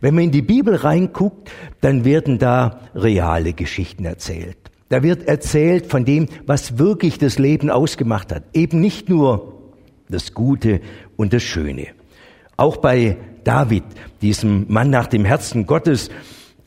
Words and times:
Wenn 0.00 0.14
man 0.14 0.24
in 0.24 0.30
die 0.30 0.42
Bibel 0.42 0.74
reinguckt, 0.76 1.50
dann 1.80 2.04
werden 2.04 2.38
da 2.38 2.80
reale 2.94 3.52
Geschichten 3.52 4.04
erzählt. 4.04 4.56
Da 4.88 5.02
wird 5.02 5.26
erzählt 5.26 5.86
von 5.86 6.04
dem, 6.04 6.28
was 6.46 6.78
wirklich 6.78 7.18
das 7.18 7.38
Leben 7.38 7.70
ausgemacht 7.70 8.32
hat. 8.32 8.44
Eben 8.52 8.80
nicht 8.80 9.08
nur 9.08 9.54
das 10.08 10.34
Gute 10.34 10.80
und 11.16 11.32
das 11.32 11.42
Schöne. 11.42 11.88
Auch 12.56 12.76
bei 12.76 13.16
David, 13.42 13.84
diesem 14.22 14.66
Mann 14.68 14.90
nach 14.90 15.06
dem 15.06 15.24
Herzen 15.24 15.66
Gottes, 15.66 16.10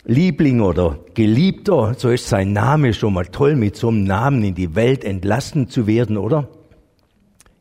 Liebling 0.05 0.61
oder 0.61 0.99
Geliebter, 1.13 1.95
so 1.97 2.09
ist 2.09 2.27
sein 2.27 2.53
Name 2.53 2.93
schon 2.93 3.13
mal 3.13 3.25
toll, 3.25 3.55
mit 3.55 3.75
so 3.75 3.89
einem 3.89 4.03
Namen 4.03 4.43
in 4.43 4.55
die 4.55 4.75
Welt 4.75 5.03
entlassen 5.03 5.69
zu 5.69 5.85
werden, 5.85 6.17
oder? 6.17 6.49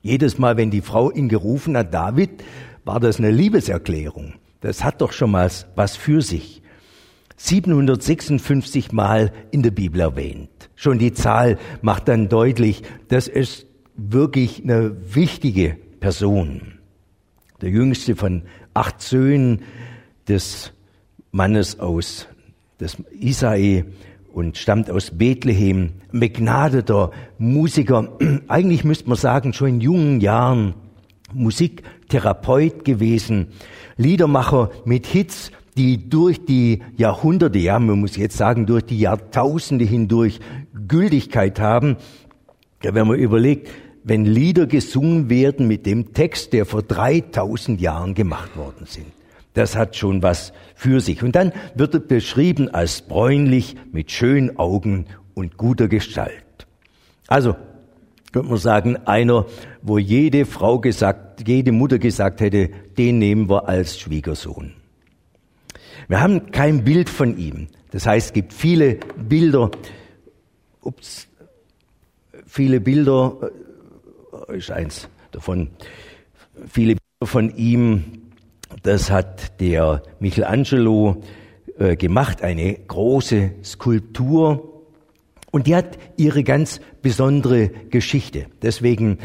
Jedes 0.03 0.39
Mal, 0.39 0.57
wenn 0.57 0.71
die 0.71 0.81
Frau 0.81 1.11
ihn 1.11 1.29
gerufen 1.29 1.77
hat, 1.77 1.93
David, 1.93 2.45
war 2.85 3.01
das 3.01 3.19
eine 3.19 3.33
Liebeserklärung. 3.33 4.35
Das 4.67 4.83
hat 4.83 5.01
doch 5.01 5.13
schon 5.13 5.31
mal 5.31 5.49
was 5.77 5.95
für 5.95 6.23
sich. 6.23 6.61
756 7.37 8.91
Mal 8.91 9.33
in 9.53 9.63
der 9.63 9.71
Bibel 9.71 10.01
erwähnt. 10.01 10.51
Schon 10.75 10.99
die 10.99 11.13
Zahl 11.13 11.57
macht 11.83 12.09
dann 12.09 12.29
deutlich, 12.29 12.83
das 13.07 13.29
ist 13.29 13.67
wirklich 13.95 14.65
eine 14.65 15.15
wichtige 15.15 15.77
Person. 16.01 16.81
Der 17.61 17.71
jüngste 17.71 18.17
von 18.17 18.43
acht 18.75 19.01
Söhnen 19.01 19.63
des 20.27 20.73
Mannes 21.31 21.79
aus 21.79 22.27
des 22.81 22.97
Isai 23.13 23.85
und 24.33 24.57
stammt 24.57 24.91
aus 24.91 25.13
Bethlehem, 25.17 25.93
begnadeter 26.11 27.13
Musiker, 27.39 28.19
eigentlich 28.49 28.83
müsste 28.83 29.09
man 29.09 29.17
sagen, 29.17 29.53
schon 29.53 29.69
in 29.69 29.81
jungen 29.81 30.21
Jahren 30.21 30.75
Musiktherapeut 31.37 32.85
gewesen, 32.85 33.49
Liedermacher 33.97 34.71
mit 34.85 35.07
Hits, 35.07 35.51
die 35.77 36.09
durch 36.09 36.45
die 36.45 36.83
Jahrhunderte, 36.97 37.59
ja, 37.59 37.79
man 37.79 38.01
muss 38.01 38.17
jetzt 38.17 38.37
sagen, 38.37 38.67
durch 38.67 38.85
die 38.85 38.99
Jahrtausende 38.99 39.85
hindurch 39.85 40.41
Gültigkeit 40.89 41.61
haben. 41.61 41.97
Ja, 42.83 42.95
wenn 42.95 43.07
man 43.07 43.19
überlegt, 43.19 43.69
wenn 44.03 44.25
Lieder 44.25 44.67
gesungen 44.67 45.29
werden 45.29 45.67
mit 45.67 45.85
dem 45.85 46.13
Text, 46.13 46.53
der 46.53 46.65
vor 46.65 46.83
3000 46.83 47.81
Jahren 47.81 48.15
gemacht 48.15 48.57
worden 48.57 48.87
sind. 48.87 49.07
Das 49.55 49.75
hat 49.75 49.97
schon 49.97 50.23
was 50.23 50.53
für 50.75 51.01
sich. 51.01 51.23
Und 51.23 51.35
dann 51.35 51.53
wird 51.75 51.95
er 51.95 52.01
beschrieben 52.01 52.69
als 52.69 53.03
bräunlich, 53.03 53.75
mit 53.91 54.11
schönen 54.11 54.59
Augen 54.59 55.07
und 55.35 55.57
guter 55.57 55.89
Gestalt. 55.89 56.67
Also, 57.27 57.57
könnte 58.37 58.51
man 58.51 58.59
sagen, 58.59 58.97
einer, 59.07 59.47
wo 59.81 59.97
jede 59.97 60.45
Frau 60.45 60.79
gesagt, 60.79 61.49
jede 61.49 61.73
Mutter 61.73 61.99
gesagt 61.99 62.43
hätte, 62.43 62.69
den 62.99 63.19
nehmen 63.19 63.49
wir 63.49 63.67
als 63.67 63.99
Schwiegersohn. 63.99 64.75
Wir 66.07 66.21
haben 66.21 66.51
kein 66.51 66.85
Bild 66.85 67.09
von 67.09 67.39
ihm. 67.39 67.69
Das 67.93 68.07
heißt, 68.07 68.27
es 68.27 68.33
gibt 68.35 68.53
viele 68.53 68.99
Bilder, 69.17 69.71
ups, 70.83 71.29
viele 72.47 72.79
Bilder, 72.79 73.51
äh, 74.51 74.59
ist 74.59 74.71
eins 74.71 75.09
davon, 75.33 75.71
viele 76.69 76.97
Bilder 76.97 77.27
von 77.27 77.57
ihm, 77.57 78.05
das 78.83 79.11
hat 79.11 79.63
der 79.63 80.03
Michelangelo 80.21 81.23
äh, 81.79 81.97
gemacht, 81.97 82.43
eine 82.43 82.75
große 82.75 83.53
Skulptur. 83.65 84.76
Und 85.57 85.67
die 85.69 85.75
hat 85.75 85.97
ihre 86.19 86.45
ganz 86.45 86.81
besondere 87.01 87.71
Geschichte. 87.89 88.45
Deswegen 88.61 89.17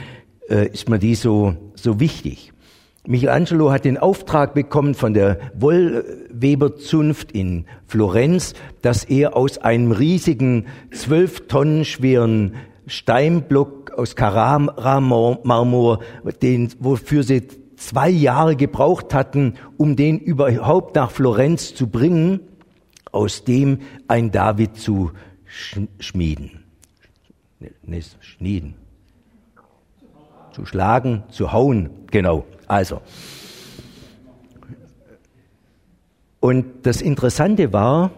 äh, 0.49 0.69
ist 0.69 0.87
mir 0.87 0.97
die 0.97 1.15
so, 1.15 1.57
so 1.75 1.99
wichtig. 1.99 2.53
Michelangelo 3.05 3.69
hat 3.69 3.83
den 3.83 3.97
Auftrag 3.97 4.53
bekommen 4.53 4.95
von 4.95 5.13
der 5.13 5.39
Wollweberzunft 5.55 7.33
in 7.33 7.65
Florenz, 7.85 8.53
dass 8.81 9.03
er 9.03 9.35
aus 9.35 9.57
einem 9.57 9.91
riesigen, 9.91 10.67
zwölf 10.93 11.49
Tonnen 11.49 11.83
schweren 11.83 12.55
Steinblock 12.87 13.91
aus 13.91 14.15
Carrara-Marmor, 14.15 15.99
den, 16.41 16.69
wofür 16.79 17.23
sie 17.23 17.41
zwei 17.75 18.09
Jahre 18.09 18.55
gebraucht 18.55 19.13
hatten, 19.13 19.55
um 19.75 19.97
den 19.97 20.17
überhaupt 20.17 20.95
nach 20.95 21.11
Florenz 21.11 21.75
zu 21.75 21.87
bringen, 21.87 22.39
aus 23.11 23.43
dem 23.43 23.79
ein 24.07 24.31
David 24.31 24.77
zu 24.77 25.11
schmieden. 25.99 26.63
Nee, 27.59 28.01
schnieden. 28.21 28.75
Zu 30.51 30.65
schlagen, 30.65 31.23
zu 31.29 31.51
hauen, 31.51 31.89
genau. 32.07 32.45
Also. 32.67 33.01
Und 36.39 36.65
das 36.83 37.01
Interessante 37.01 37.71
war, 37.71 38.11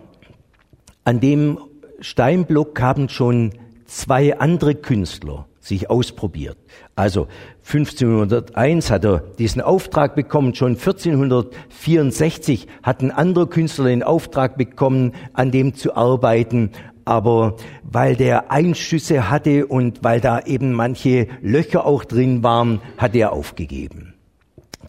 an 1.03 1.19
dem 1.19 1.59
Steinblock 1.99 2.79
haben 2.81 3.09
schon 3.09 3.51
zwei 3.85 4.39
andere 4.39 4.75
Künstler 4.75 5.45
sich 5.59 5.89
ausprobiert. 5.89 6.57
Also 6.95 7.27
1501 7.65 8.91
hat 8.91 9.05
er 9.05 9.19
diesen 9.39 9.61
Auftrag 9.61 10.15
bekommen, 10.15 10.53
schon 10.55 10.73
1464 10.73 12.67
hat 12.83 13.01
ein 13.01 13.11
anderer 13.11 13.47
Künstler 13.47 13.85
den 13.85 14.03
Auftrag 14.03 14.57
bekommen, 14.57 15.13
an 15.31 15.51
dem 15.51 15.73
zu 15.73 15.95
arbeiten, 15.95 16.71
aber 17.05 17.55
weil 17.83 18.15
der 18.15 18.49
Einschüsse 18.51 19.29
hatte 19.29 19.67
und 19.67 20.03
weil 20.03 20.19
da 20.21 20.39
eben 20.39 20.73
manche 20.73 21.27
Löcher 21.41 21.85
auch 21.85 22.03
drin 22.03 22.41
waren, 22.43 22.81
hat 22.97 23.13
er 23.15 23.33
aufgegeben. 23.33 24.15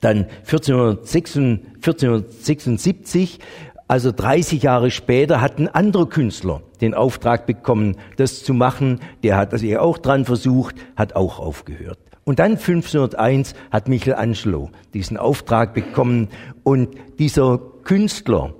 Dann 0.00 0.26
1476 0.46 3.38
also 3.86 4.12
30 4.12 4.62
Jahre 4.62 4.90
später 4.90 5.42
hat 5.42 5.58
ein 5.58 5.68
anderer 5.68 6.08
Künstler 6.08 6.62
den 6.80 6.94
Auftrag 6.94 7.44
bekommen, 7.46 7.96
das 8.16 8.42
zu 8.42 8.54
machen. 8.54 9.00
Der 9.22 9.36
hat 9.36 9.52
also 9.52 9.66
auch 9.78 9.98
dran 9.98 10.24
versucht, 10.24 10.74
hat 10.96 11.14
auch 11.14 11.38
aufgehört. 11.38 11.98
Und 12.24 12.38
dann 12.38 12.52
1501 12.52 13.54
hat 13.70 13.88
Michelangelo 13.88 14.70
diesen 14.94 15.18
Auftrag 15.18 15.74
bekommen 15.74 16.28
und 16.62 16.94
dieser 17.18 17.58
Künstler, 17.84 18.54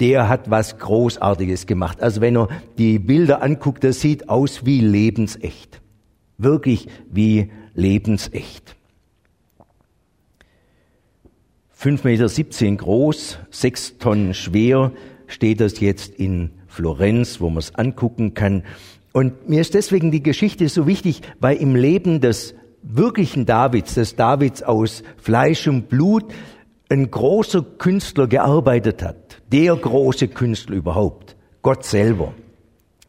der 0.00 0.28
hat 0.28 0.50
was 0.50 0.78
Großartiges 0.78 1.66
gemacht. 1.66 2.02
Also 2.02 2.20
wenn 2.20 2.36
er 2.36 2.48
die 2.78 2.98
Bilder 2.98 3.42
anguckt, 3.42 3.84
das 3.84 4.00
sieht 4.00 4.28
aus 4.28 4.64
wie 4.64 4.80
lebensecht. 4.80 5.80
Wirklich 6.38 6.88
wie 7.10 7.50
lebensecht. 7.74 8.76
5,17 11.78 12.64
Meter 12.64 12.76
groß, 12.76 13.38
6 13.50 13.98
Tonnen 13.98 14.34
schwer, 14.34 14.92
steht 15.26 15.60
das 15.60 15.80
jetzt 15.80 16.14
in 16.14 16.50
Florenz, 16.66 17.40
wo 17.40 17.48
man 17.48 17.58
es 17.58 17.74
angucken 17.74 18.34
kann. 18.34 18.64
Und 19.12 19.48
mir 19.48 19.60
ist 19.60 19.74
deswegen 19.74 20.10
die 20.10 20.22
Geschichte 20.22 20.68
so 20.68 20.86
wichtig, 20.86 21.22
weil 21.40 21.56
im 21.56 21.74
Leben 21.74 22.20
des 22.20 22.54
wirklichen 22.82 23.46
Davids, 23.46 23.94
des 23.94 24.14
Davids 24.16 24.62
aus 24.62 25.02
Fleisch 25.16 25.66
und 25.68 25.88
Blut, 25.88 26.24
ein 26.90 27.10
großer 27.10 27.62
Künstler 27.62 28.26
gearbeitet 28.26 29.02
hat. 29.02 29.40
Der 29.50 29.74
große 29.74 30.28
Künstler 30.28 30.76
überhaupt. 30.76 31.36
Gott 31.62 31.84
selber. 31.84 32.34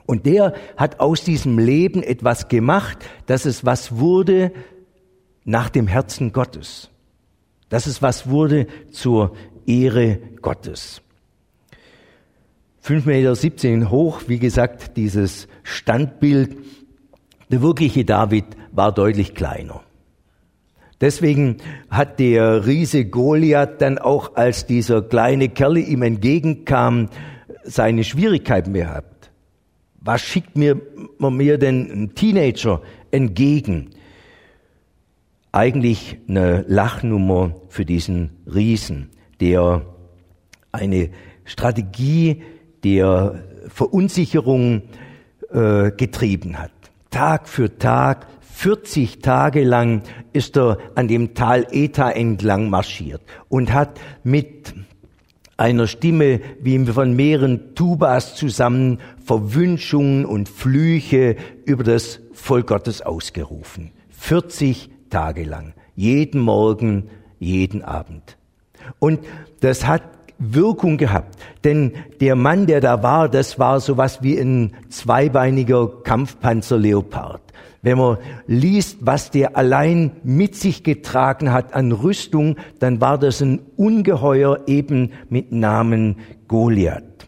Und 0.06 0.26
der 0.26 0.54
hat 0.78 1.00
aus 1.00 1.24
diesem 1.24 1.60
Leben 1.60 2.04
etwas 2.04 2.48
gemacht, 2.48 3.00
dass 3.26 3.46
es 3.46 3.66
was 3.66 3.98
wurde 3.98 4.52
nach 5.44 5.70
dem 5.70 5.88
Herzen 5.88 6.32
Gottes 6.32 6.92
dass 7.72 7.88
es 7.88 8.02
was 8.02 8.30
wurde 8.30 8.68
zur 8.92 9.34
Ehre 9.66 10.20
Gottes. 10.42 11.02
5,17 12.84 13.70
Meter 13.70 13.90
hoch, 13.92 14.24
wie 14.28 14.40
gesagt, 14.40 14.98
dieses 14.98 15.48
Standbild. 15.64 16.58
Der 17.50 17.62
wirkliche 17.62 18.04
David 18.04 18.46
war 18.72 18.92
deutlich 18.92 19.36
kleiner. 19.36 19.82
Deswegen 21.02 21.58
hat 21.90 22.20
der 22.20 22.66
Riese 22.66 23.06
Goliath 23.06 23.82
dann 23.82 23.98
auch, 23.98 24.36
als 24.36 24.66
dieser 24.66 25.02
kleine 25.02 25.50
Kerl 25.50 25.78
ihm 25.78 26.04
entgegenkam, 26.04 27.10
seine 27.64 28.04
Schwierigkeiten 28.04 28.74
gehabt. 28.74 29.32
Was 30.00 30.22
schickt 30.22 30.56
mir, 30.58 30.80
mir 31.20 31.58
denn 31.58 31.92
ein 31.92 32.16
Teenager 32.16 32.82
entgegen? 33.12 33.90
eigentlich 35.52 36.18
eine 36.28 36.64
Lachnummer 36.68 37.56
für 37.70 37.86
diesen 37.86 38.32
Riesen, 38.46 39.10
der 39.40 39.86
eine 40.72 41.10
Strategie 41.44 42.44
der 42.84 43.44
Verunsicherung 43.68 44.84
äh, 45.52 45.92
getrieben 45.92 46.58
hat. 46.58 46.72
Tag 47.10 47.50
für 47.50 47.78
Tag, 47.78 48.28
40 48.62 49.22
Tage 49.22 49.64
lang 49.64 50.04
ist 50.34 50.56
er 50.56 50.78
an 50.94 51.08
dem 51.08 51.34
Tal 51.34 51.66
Eta 51.72 52.12
entlang 52.12 52.70
marschiert 52.70 53.24
und 53.50 53.74
hat 53.74 54.00
mit 54.24 54.76
einer 55.58 55.88
Stimme 55.88 56.42
wie 56.62 56.86
von 56.86 57.16
mehreren 57.16 57.74
Tubas 57.74 58.36
zusammen 58.36 59.00
Verwünschungen 59.26 60.26
und 60.26 60.48
Flüche 60.48 61.38
über 61.66 61.84
das 61.84 62.20
Volk 62.34 62.68
Gottes 62.68 63.02
ausgerufen. 63.02 63.94
40 64.12 64.92
Tage 65.10 65.44
lang. 65.44 65.74
Jeden 65.96 66.40
Morgen, 66.40 67.10
jeden 67.40 67.82
Abend. 67.84 68.38
Und 69.00 69.22
das 69.62 69.88
hat 69.88 70.04
Wirkung 70.38 71.00
gehabt. 71.00 71.36
Denn 71.64 71.94
der 72.20 72.36
Mann, 72.36 72.68
der 72.68 72.80
da 72.80 73.02
war, 73.02 73.28
das 73.28 73.58
war 73.58 73.80
sowas 73.80 74.22
wie 74.22 74.38
ein 74.38 74.76
zweibeiniger 74.90 75.88
Kampfpanzerleopard. 76.04 77.42
Wenn 77.84 77.98
man 77.98 78.18
liest, 78.46 79.00
was 79.02 79.32
der 79.32 79.58
allein 79.58 80.12
mit 80.24 80.56
sich 80.56 80.84
getragen 80.84 81.52
hat 81.52 81.74
an 81.74 81.92
Rüstung, 81.92 82.58
dann 82.80 83.02
war 83.02 83.18
das 83.18 83.42
ein 83.42 83.62
Ungeheuer 83.76 84.60
eben 84.68 85.14
mit 85.30 85.52
Namen 85.52 86.18
Goliath. 86.48 87.28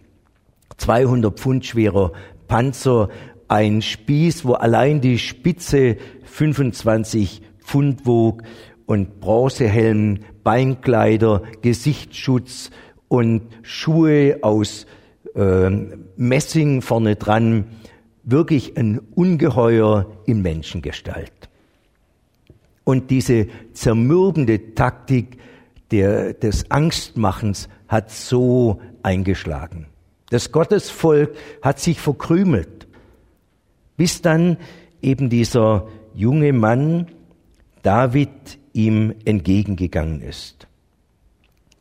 200 0.78 1.40
Pfund 1.40 1.66
schwerer 1.66 2.12
Panzer, 2.48 3.10
ein 3.48 3.82
Spieß, 3.82 4.46
wo 4.46 4.54
allein 4.54 5.02
die 5.02 5.18
Spitze 5.18 5.98
25 6.26 7.42
Pfund 7.60 8.06
wog 8.06 8.44
und 8.86 9.20
Bronzehelm, 9.20 10.20
Beinkleider, 10.44 11.42
Gesichtsschutz 11.62 12.70
und 13.08 13.44
Schuhe 13.64 14.40
aus 14.42 14.86
äh, 15.36 15.70
Messing 16.16 16.82
vorne 16.82 17.16
dran 17.16 17.66
wirklich 18.24 18.78
ein 18.78 19.00
Ungeheuer 19.16 20.06
in 20.26 20.42
Menschengestalt. 20.42 21.32
Und 22.84 23.12
diese 23.12 23.48
zermürbende 23.74 24.76
Taktik 24.76 25.38
der, 25.92 26.34
des 26.34 26.70
Angstmachens 26.72 27.70
hat 27.88 28.12
so 28.12 28.82
eingeschlagen. 29.04 29.88
Das 30.30 30.52
Gottesvolk 30.52 31.36
hat 31.62 31.80
sich 31.80 32.00
verkrümelt, 32.00 32.88
bis 33.98 34.22
dann 34.22 34.58
eben 35.02 35.30
dieser 35.30 35.88
junge 36.16 36.54
Mann 36.54 37.08
David 37.84 38.58
ihm 38.74 39.14
entgegengegangen 39.26 40.22
ist. 40.22 40.68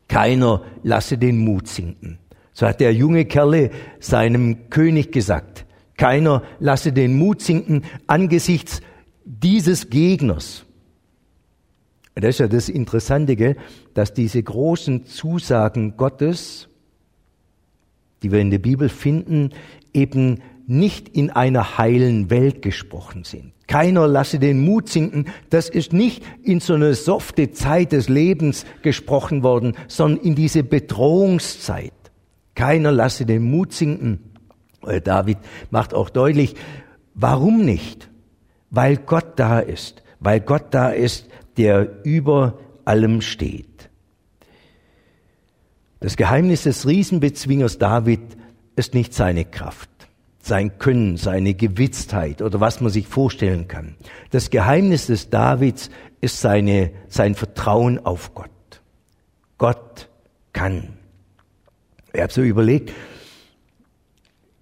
Keiner 0.07 0.61
lasse 0.83 1.17
den 1.17 1.39
Mut 1.39 1.67
sinken. 1.67 2.19
So 2.53 2.67
hat 2.67 2.79
der 2.79 2.93
junge 2.93 3.25
Kerle 3.25 3.71
seinem 3.99 4.69
König 4.69 5.11
gesagt. 5.11 5.65
Keiner 6.03 6.43
lasse 6.59 6.91
den 6.91 7.17
Mut 7.17 7.41
sinken 7.41 7.83
angesichts 8.07 8.81
dieses 9.23 9.89
Gegners. 9.89 10.65
Das 12.13 12.31
ist 12.31 12.39
ja 12.39 12.49
das 12.49 12.67
Interessante, 12.67 13.37
gell? 13.37 13.55
dass 13.93 14.13
diese 14.13 14.43
großen 14.43 15.05
Zusagen 15.05 15.95
Gottes, 15.95 16.67
die 18.21 18.33
wir 18.33 18.39
in 18.39 18.51
der 18.51 18.59
Bibel 18.59 18.89
finden, 18.89 19.51
eben 19.93 20.41
nicht 20.67 21.07
in 21.07 21.29
einer 21.29 21.77
heilen 21.77 22.29
Welt 22.29 22.61
gesprochen 22.61 23.23
sind. 23.23 23.53
Keiner 23.67 24.05
lasse 24.05 24.39
den 24.39 24.59
Mut 24.59 24.89
sinken. 24.89 25.27
Das 25.51 25.69
ist 25.69 25.93
nicht 25.93 26.21
in 26.43 26.59
so 26.59 26.73
eine 26.73 26.95
softe 26.95 27.51
Zeit 27.51 27.93
des 27.93 28.09
Lebens 28.09 28.65
gesprochen 28.81 29.41
worden, 29.41 29.77
sondern 29.87 30.19
in 30.25 30.35
diese 30.35 30.65
Bedrohungszeit. 30.65 31.93
Keiner 32.55 32.91
lasse 32.91 33.25
den 33.25 33.49
Mut 33.49 33.71
sinken. 33.71 34.32
David 35.03 35.37
macht 35.71 35.93
auch 35.93 36.09
deutlich, 36.09 36.55
warum 37.13 37.63
nicht? 37.65 38.09
Weil 38.69 38.97
Gott 38.97 39.33
da 39.37 39.59
ist, 39.59 40.03
weil 40.19 40.39
Gott 40.39 40.67
da 40.71 40.89
ist, 40.89 41.27
der 41.57 42.03
über 42.03 42.59
allem 42.85 43.21
steht. 43.21 43.89
Das 45.99 46.17
Geheimnis 46.17 46.63
des 46.63 46.85
Riesenbezwingers 46.85 47.77
David 47.77 48.21
ist 48.75 48.93
nicht 48.93 49.13
seine 49.13 49.45
Kraft, 49.45 49.89
sein 50.41 50.77
Können, 50.77 51.15
seine 51.15 51.53
Gewitztheit 51.53 52.41
oder 52.41 52.59
was 52.59 52.81
man 52.81 52.91
sich 52.91 53.07
vorstellen 53.07 53.67
kann. 53.67 53.95
Das 54.31 54.49
Geheimnis 54.49 55.07
des 55.07 55.29
Davids 55.29 55.89
ist 56.19 56.41
seine, 56.41 56.91
sein 57.07 57.35
Vertrauen 57.35 58.05
auf 58.05 58.33
Gott. 58.33 58.49
Gott 59.57 60.09
kann. 60.51 60.89
Ich 62.11 62.21
habe 62.21 62.33
so 62.33 62.41
überlegt, 62.41 62.91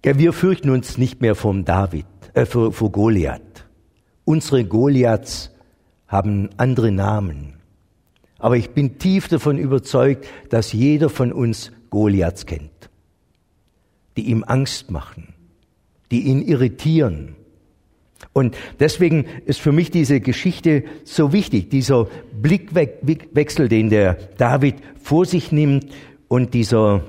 ja, 0.04 0.18
wir 0.18 0.32
fürchten 0.32 0.70
uns 0.70 0.98
nicht 0.98 1.20
mehr 1.20 1.34
vom 1.34 1.64
David, 1.64 2.06
äh, 2.34 2.44
vor, 2.44 2.72
vor 2.72 2.90
Goliath. 2.90 3.66
Unsere 4.24 4.64
Goliaths 4.64 5.50
haben 6.08 6.50
andere 6.56 6.92
Namen. 6.92 7.54
Aber 8.38 8.56
ich 8.56 8.70
bin 8.70 8.98
tief 8.98 9.28
davon 9.28 9.58
überzeugt, 9.58 10.26
dass 10.50 10.72
jeder 10.72 11.08
von 11.08 11.32
uns 11.32 11.70
Goliaths 11.90 12.46
kennt, 12.46 12.90
die 14.16 14.30
ihm 14.30 14.42
Angst 14.44 14.90
machen, 14.90 15.34
die 16.10 16.22
ihn 16.22 16.42
irritieren. 16.42 17.36
Und 18.32 18.56
deswegen 18.80 19.26
ist 19.46 19.60
für 19.60 19.72
mich 19.72 19.90
diese 19.90 20.20
Geschichte 20.20 20.84
so 21.04 21.32
wichtig, 21.32 21.70
dieser 21.70 22.08
Blickwechsel, 22.40 23.68
den 23.68 23.90
der 23.90 24.14
David 24.38 24.76
vor 25.00 25.26
sich 25.26 25.52
nimmt 25.52 25.86
und 26.28 26.54
dieser 26.54 27.02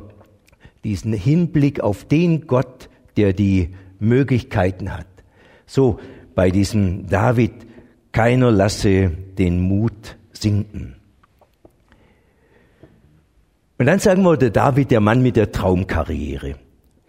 diesen 0.83 1.13
Hinblick 1.13 1.79
auf 1.81 2.05
den 2.05 2.47
Gott, 2.47 2.89
der 3.17 3.33
die 3.33 3.69
Möglichkeiten 3.99 4.93
hat. 4.93 5.07
So 5.65 5.99
bei 6.35 6.51
diesem 6.51 7.07
David, 7.07 7.53
keiner 8.11 8.51
lasse 8.51 9.11
den 9.37 9.61
Mut 9.61 10.17
sinken. 10.31 10.95
Und 13.77 13.87
dann 13.87 13.99
sagen 13.99 14.23
wir, 14.23 14.37
der 14.37 14.51
David, 14.51 14.91
der 14.91 15.01
Mann 15.01 15.21
mit 15.23 15.35
der 15.35 15.51
Traumkarriere. 15.51 16.55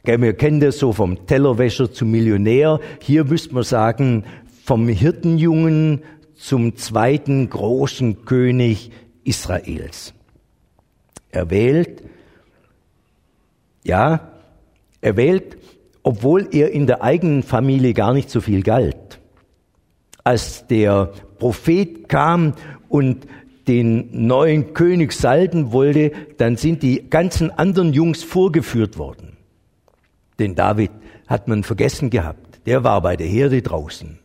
Wir 0.05 0.33
kennen 0.35 0.61
das 0.61 0.79
so 0.79 0.93
vom 0.93 1.27
Tellerwäscher 1.27 1.91
zum 1.93 2.11
Millionär. 2.11 2.81
Hier 3.01 3.25
müsste 3.25 3.55
man 3.55 3.63
sagen, 3.65 4.25
vom 4.65 4.89
Hirtenjungen 4.89 6.03
zum 6.35 6.77
zweiten 6.77 7.49
großen 7.49 8.25
König 8.25 8.91
Israels. 9.25 10.15
Er 11.31 11.51
wählt 11.51 12.03
ja, 13.85 14.33
er 15.01 15.17
wählt, 15.17 15.59
obwohl 16.03 16.49
er 16.51 16.73
in 16.73 16.87
der 16.87 17.03
eigenen 17.03 17.43
Familie 17.43 17.95
gar 17.95 18.13
nicht 18.13 18.31
so 18.31 18.41
viel 18.41 18.63
galt. 18.63 19.21
Als 20.25 20.67
der 20.67 21.13
Prophet 21.39 22.09
kam 22.09 22.55
und 22.89 23.27
den 23.69 24.27
neuen 24.27 24.75
König 24.75 25.13
salben 25.13 25.73
wollte, 25.73 26.13
dann 26.39 26.57
sind 26.57 26.83
die 26.83 27.09
ganzen 27.09 27.51
anderen 27.51 27.93
Jungs 27.93 28.23
vorgeführt 28.23 28.99
worden. 28.99 29.37
Den 30.39 30.55
David 30.55 30.91
hat 31.27 31.49
man 31.49 31.63
vergessen 31.63 32.11
gehabt. 32.11 32.61
Der 32.67 32.85
war 32.85 33.01
bei 33.01 33.17
der 33.17 33.27
Herde 33.27 33.63
draußen. 33.63 34.19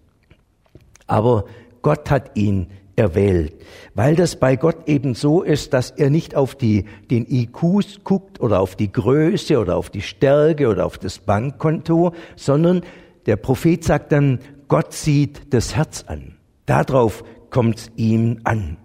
Aber 1.07 1.45
Gott 1.81 2.09
hat 2.09 2.35
ihn 2.35 2.67
erwählt, 2.99 3.53
weil 3.95 4.15
das 4.15 4.35
bei 4.35 4.55
Gott 4.55 4.87
eben 4.87 5.15
so 5.15 5.41
ist, 5.41 5.73
dass 5.73 5.91
er 5.91 6.09
nicht 6.09 6.35
auf 6.35 6.53
die, 6.55 6.85
den 7.09 7.25
IQs 7.29 8.03
guckt 8.03 8.39
oder 8.39 8.59
auf 8.59 8.75
die 8.75 8.91
Größe 8.91 9.57
oder 9.57 9.77
auf 9.77 9.89
die 9.89 10.01
Stärke 10.01 10.67
oder 10.67 10.85
auf 10.85 10.97
das 10.97 11.17
Bankkonto, 11.19 12.13
sondern 12.35 12.81
der 13.25 13.37
Prophet 13.37 13.83
sagt 13.83 14.11
dann, 14.11 14.39
Gott 14.67 14.93
sieht 14.93 15.53
das 15.53 15.75
Herz 15.75 16.03
an. 16.07 16.35
Darauf 16.65 17.23
kommt 17.49 17.79
es 17.79 17.91
ihm 17.95 18.41
an. 18.43 18.77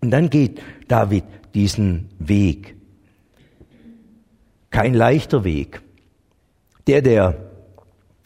Und 0.00 0.10
dann 0.10 0.30
geht 0.30 0.60
David 0.86 1.24
diesen 1.54 2.10
Weg. 2.18 2.76
Kein 4.70 4.94
leichter 4.94 5.42
Weg. 5.42 5.80
Der, 6.86 7.02
der 7.02 7.47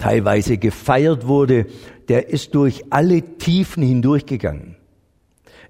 teilweise 0.02 0.59
gefeiert 0.59 1.28
wurde, 1.28 1.66
der 2.09 2.28
ist 2.28 2.56
durch 2.56 2.82
alle 2.90 3.23
Tiefen 3.38 3.85
hindurchgegangen. 3.85 4.75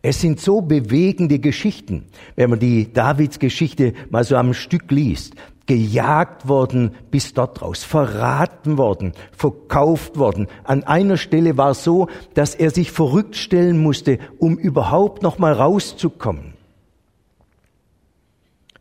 Es 0.01 0.23
sind 0.23 0.41
so 0.41 0.63
bewegende 0.63 1.39
Geschichten, 1.39 2.07
wenn 2.35 2.49
man 2.49 2.59
die 2.59 2.93
Davids 2.93 3.39
Geschichte 3.39 3.93
mal 4.09 4.25
so 4.25 4.37
am 4.37 4.55
Stück 4.55 4.91
liest. 4.91 5.35
Gejagt 5.67 6.49
worden 6.49 6.93
bis 7.11 7.35
dort 7.35 7.63
raus, 7.63 7.85
verraten 7.85 8.79
worden, 8.79 9.13
verkauft 9.31 10.19
worden. 10.19 10.49
An 10.65 10.83
einer 10.83 11.19
Stelle 11.19 11.57
war 11.57 11.71
es 11.71 11.85
so, 11.85 12.09
dass 12.35 12.55
er 12.55 12.71
sich 12.71 12.91
verrückt 12.91 13.37
stellen 13.37 13.81
musste, 13.81 14.19
um 14.39 14.57
überhaupt 14.57 15.23
noch 15.23 15.39
mal 15.39 15.53
rauszukommen. 15.53 16.55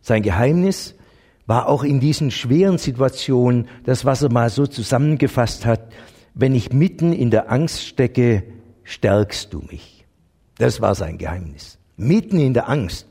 Sein 0.02 0.24
Geheimnis 0.24 0.96
war 1.52 1.68
auch 1.68 1.84
in 1.84 2.00
diesen 2.00 2.32
schweren 2.32 2.78
Situationen 2.78 3.68
das, 3.84 4.06
was 4.06 4.22
er 4.22 4.32
mal 4.32 4.50
so 4.50 4.68
zusammengefasst 4.68 5.66
hat, 5.66 5.92
wenn 6.34 6.56
ich 6.56 6.72
mitten 6.72 7.12
in 7.12 7.30
der 7.30 7.52
Angst 7.52 7.86
stecke, 7.86 8.44
stärkst 8.86 9.54
du 9.54 9.60
mich. 9.70 10.06
Das 10.60 10.80
war 10.80 10.96
sein 10.96 11.18
Geheimnis. 11.18 11.78
Mitten 11.98 12.40
in 12.40 12.54
der 12.54 12.70
Angst 12.70 13.06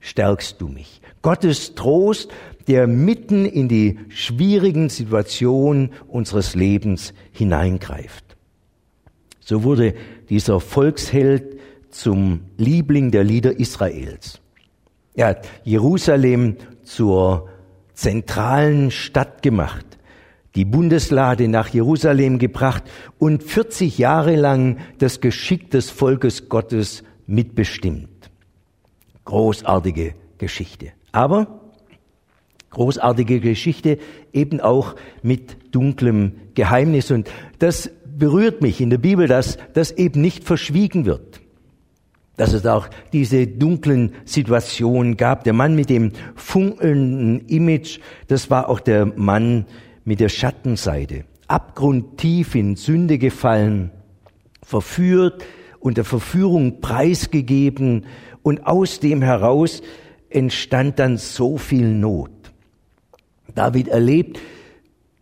stärkst 0.00 0.60
du 0.60 0.66
mich. 0.66 1.00
Gottes 1.22 1.76
Trost, 1.76 2.32
der 2.66 2.88
mitten 2.88 3.44
in 3.44 3.68
die 3.68 4.00
schwierigen 4.08 4.88
Situationen 4.88 5.92
unseres 6.08 6.56
Lebens 6.56 7.14
hineingreift. 7.30 8.36
So 9.38 9.62
wurde 9.62 9.94
dieser 10.28 10.58
Volksheld 10.58 11.60
zum 11.90 12.40
Liebling 12.56 13.12
der 13.12 13.22
Lieder 13.22 13.60
Israels. 13.60 14.40
Er 15.14 15.28
hat 15.28 15.48
Jerusalem 15.62 16.56
zur 16.82 17.48
zentralen 17.96 18.92
Stadt 18.92 19.42
gemacht 19.42 19.96
die 20.56 20.64
Bundeslade 20.64 21.48
nach 21.48 21.68
Jerusalem 21.68 22.38
gebracht 22.38 22.82
und 23.18 23.42
40 23.42 23.98
Jahre 23.98 24.34
lang 24.36 24.78
das 24.98 25.20
Geschick 25.20 25.70
des 25.70 25.90
Volkes 25.90 26.48
Gottes 26.48 27.04
mitbestimmt. 27.26 28.08
Großartige 29.26 30.14
Geschichte. 30.38 30.92
Aber 31.12 31.60
großartige 32.70 33.40
Geschichte 33.40 33.98
eben 34.32 34.60
auch 34.60 34.96
mit 35.22 35.74
dunklem 35.74 36.32
Geheimnis. 36.54 37.10
Und 37.10 37.30
das 37.58 37.90
berührt 38.04 38.62
mich 38.62 38.80
in 38.80 38.88
der 38.88 38.98
Bibel, 38.98 39.28
dass 39.28 39.58
das 39.74 39.90
eben 39.90 40.22
nicht 40.22 40.44
verschwiegen 40.44 41.04
wird. 41.04 41.40
Dass 42.36 42.52
es 42.52 42.66
auch 42.66 42.88
diese 43.12 43.46
dunklen 43.46 44.12
Situationen 44.24 45.16
gab. 45.16 45.44
Der 45.44 45.52
Mann 45.52 45.74
mit 45.74 45.88
dem 45.88 46.12
funkelnden 46.34 47.46
Image, 47.46 47.98
das 48.28 48.50
war 48.50 48.68
auch 48.68 48.80
der 48.80 49.06
Mann 49.06 49.66
mit 50.04 50.20
der 50.20 50.28
Schattenseite. 50.28 51.24
Abgrundtief 51.48 52.54
in 52.54 52.76
Sünde 52.76 53.18
gefallen, 53.18 53.90
verführt, 54.62 55.44
unter 55.80 56.04
Verführung 56.04 56.80
preisgegeben 56.80 58.06
und 58.42 58.66
aus 58.66 59.00
dem 59.00 59.22
heraus 59.22 59.82
entstand 60.28 60.98
dann 60.98 61.16
so 61.16 61.56
viel 61.56 61.94
Not. 61.94 62.30
David 63.54 63.88
erlebt, 63.88 64.38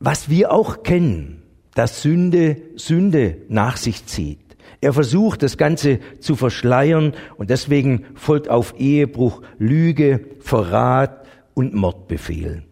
was 0.01 0.29
wir 0.29 0.53
auch 0.53 0.83
kennen, 0.83 1.43
dass 1.75 2.03
Sünde 2.03 2.57
Sünde 2.77 3.39
nach 3.49 3.77
sich 3.77 4.07
zieht. 4.07 4.44
Er 4.85 4.93
versucht, 4.93 5.43
das 5.43 5.57
Ganze 5.57 5.99
zu 6.21 6.37
verschleiern 6.37 7.15
und 7.39 7.49
deswegen 7.49 8.05
folgt 8.17 8.51
auf 8.51 8.75
Ehebruch 8.79 9.41
Lüge, 9.57 10.21
Verrat 10.41 11.27
und 11.55 11.73
Mordbefehl. 11.73 12.65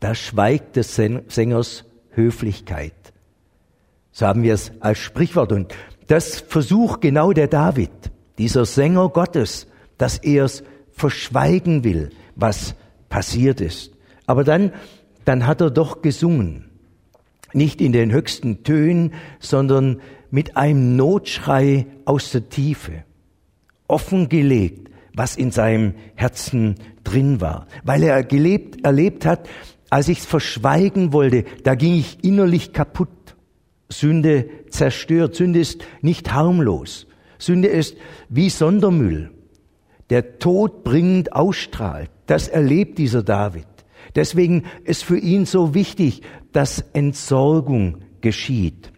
Da 0.00 0.14
schweigt 0.14 0.76
des 0.76 0.94
Sängers 0.94 1.84
Höflichkeit. 2.12 2.94
So 4.10 4.26
haben 4.26 4.42
wir 4.42 4.54
es 4.54 4.72
als 4.80 5.00
Sprichwort. 5.00 5.52
Und 5.52 5.74
das 6.06 6.40
versucht 6.40 7.02
genau 7.02 7.34
der 7.34 7.48
David, 7.48 7.90
dieser 8.38 8.64
Sänger 8.64 9.10
Gottes, 9.10 9.66
dass 9.98 10.16
er 10.16 10.46
es 10.46 10.64
verschweigen 10.92 11.84
will, 11.84 12.08
was 12.36 12.74
passiert 13.10 13.60
ist. 13.60 13.92
Aber 14.24 14.44
dann, 14.44 14.72
dann 15.26 15.46
hat 15.46 15.60
er 15.60 15.70
doch 15.70 16.00
gesungen. 16.00 16.70
Nicht 17.56 17.80
in 17.80 17.92
den 17.92 18.12
höchsten 18.12 18.64
Tönen, 18.64 19.14
sondern 19.40 20.00
mit 20.30 20.56
einem 20.58 20.94
Notschrei 20.96 21.86
aus 22.04 22.30
der 22.30 22.50
Tiefe. 22.50 23.04
Offengelegt, 23.88 24.90
was 25.14 25.36
in 25.36 25.50
seinem 25.50 25.94
Herzen 26.14 26.74
drin 27.02 27.40
war. 27.40 27.66
Weil 27.82 28.02
er 28.02 28.22
gelebt, 28.24 28.84
erlebt 28.84 29.24
hat, 29.24 29.48
als 29.88 30.08
ich 30.08 30.18
es 30.18 30.26
verschweigen 30.26 31.14
wollte, 31.14 31.44
da 31.62 31.74
ging 31.74 31.94
ich 31.94 32.22
innerlich 32.22 32.74
kaputt. 32.74 33.08
Sünde 33.88 34.50
zerstört. 34.68 35.34
Sünde 35.34 35.60
ist 35.60 35.82
nicht 36.02 36.32
harmlos. 36.34 37.06
Sünde 37.38 37.68
ist 37.68 37.96
wie 38.28 38.50
Sondermüll, 38.50 39.30
der 40.10 40.38
todbringend 40.38 41.32
ausstrahlt. 41.32 42.10
Das 42.26 42.48
erlebt 42.48 42.98
dieser 42.98 43.22
David. 43.22 43.66
Deswegen 44.14 44.64
ist 44.84 45.04
für 45.04 45.18
ihn 45.18 45.46
so 45.46 45.74
wichtig, 45.74 46.22
dass 46.52 46.80
Entsorgung 46.92 47.98
geschieht. 48.20 48.92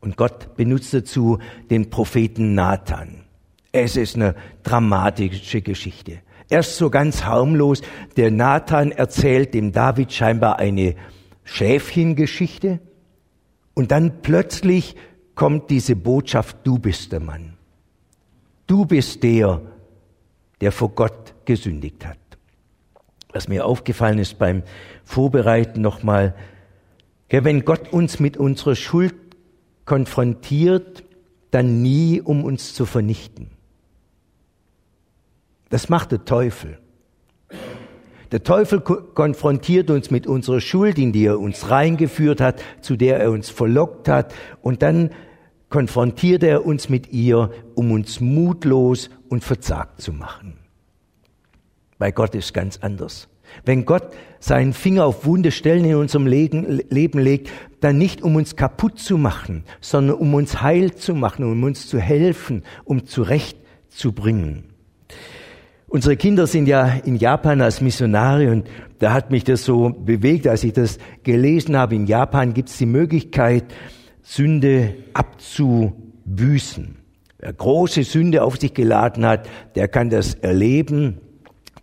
Und 0.00 0.16
Gott 0.16 0.56
benutzt 0.56 0.92
dazu 0.94 1.38
den 1.70 1.90
Propheten 1.90 2.54
Nathan. 2.54 3.24
Es 3.72 3.96
ist 3.96 4.16
eine 4.16 4.34
dramatische 4.62 5.62
Geschichte. 5.62 6.20
Erst 6.48 6.76
so 6.76 6.90
ganz 6.90 7.24
harmlos, 7.24 7.82
der 8.16 8.30
Nathan 8.30 8.92
erzählt 8.92 9.54
dem 9.54 9.72
David 9.72 10.12
scheinbar 10.12 10.58
eine 10.58 10.94
Schäfchengeschichte 11.44 12.80
und 13.74 13.90
dann 13.90 14.22
plötzlich 14.22 14.94
kommt 15.34 15.70
diese 15.70 15.96
Botschaft, 15.96 16.58
du 16.64 16.78
bist 16.78 17.12
der 17.12 17.20
Mann. 17.20 17.54
Du 18.66 18.86
bist 18.86 19.22
der, 19.22 19.60
der 20.60 20.72
vor 20.72 20.90
Gott 20.90 21.34
gesündigt 21.44 22.06
hat. 22.06 22.18
Was 23.34 23.48
mir 23.48 23.66
aufgefallen 23.66 24.18
ist 24.18 24.38
beim 24.38 24.62
Vorbereiten 25.04 25.82
nochmal, 25.82 26.34
wenn 27.28 27.64
Gott 27.64 27.92
uns 27.92 28.20
mit 28.20 28.36
unserer 28.36 28.76
Schuld 28.76 29.14
konfrontiert, 29.84 31.02
dann 31.50 31.82
nie, 31.82 32.20
um 32.20 32.44
uns 32.44 32.74
zu 32.74 32.86
vernichten. 32.86 33.50
Das 35.68 35.88
macht 35.88 36.12
der 36.12 36.24
Teufel. 36.24 36.78
Der 38.30 38.44
Teufel 38.44 38.80
konfrontiert 38.80 39.90
uns 39.90 40.12
mit 40.12 40.28
unserer 40.28 40.60
Schuld, 40.60 40.96
in 40.98 41.12
die 41.12 41.26
er 41.26 41.40
uns 41.40 41.70
reingeführt 41.70 42.40
hat, 42.40 42.62
zu 42.80 42.96
der 42.96 43.18
er 43.18 43.32
uns 43.32 43.50
verlockt 43.50 44.08
hat, 44.08 44.32
und 44.62 44.82
dann 44.82 45.10
konfrontiert 45.70 46.44
er 46.44 46.64
uns 46.64 46.88
mit 46.88 47.12
ihr, 47.12 47.50
um 47.74 47.90
uns 47.90 48.20
mutlos 48.20 49.10
und 49.28 49.42
verzagt 49.42 50.00
zu 50.00 50.12
machen. 50.12 50.63
Bei 52.04 52.10
Gott 52.10 52.34
ist 52.34 52.52
ganz 52.52 52.80
anders. 52.82 53.28
Wenn 53.64 53.86
Gott 53.86 54.12
seinen 54.38 54.74
Finger 54.74 55.06
auf 55.06 55.24
wunde 55.24 55.50
Stellen 55.50 55.86
in 55.86 55.94
unserem 55.94 56.26
Leben 56.26 57.18
legt, 57.18 57.50
dann 57.80 57.96
nicht 57.96 58.20
um 58.20 58.36
uns 58.36 58.56
kaputt 58.56 58.98
zu 58.98 59.16
machen, 59.16 59.64
sondern 59.80 60.16
um 60.16 60.34
uns 60.34 60.60
heil 60.60 60.94
zu 60.94 61.14
machen, 61.14 61.46
um 61.46 61.62
uns 61.62 61.88
zu 61.88 61.98
helfen, 61.98 62.62
um 62.84 63.06
zurecht 63.06 63.56
zu 63.88 64.12
bringen. 64.12 64.64
Unsere 65.86 66.18
Kinder 66.18 66.46
sind 66.46 66.66
ja 66.66 66.88
in 66.88 67.16
Japan 67.16 67.62
als 67.62 67.80
Missionare 67.80 68.50
und 68.52 68.68
da 68.98 69.14
hat 69.14 69.30
mich 69.30 69.44
das 69.44 69.64
so 69.64 69.88
bewegt, 69.88 70.46
als 70.46 70.62
ich 70.62 70.74
das 70.74 70.98
gelesen 71.22 71.74
habe. 71.74 71.94
In 71.94 72.06
Japan 72.06 72.52
gibt 72.52 72.68
es 72.68 72.76
die 72.76 72.84
Möglichkeit, 72.84 73.64
Sünde 74.20 74.94
abzubüßen. 75.14 76.98
Wer 77.38 77.52
große 77.54 78.04
Sünde 78.04 78.42
auf 78.42 78.58
sich 78.58 78.74
geladen 78.74 79.24
hat, 79.24 79.48
der 79.74 79.88
kann 79.88 80.10
das 80.10 80.34
erleben, 80.34 81.20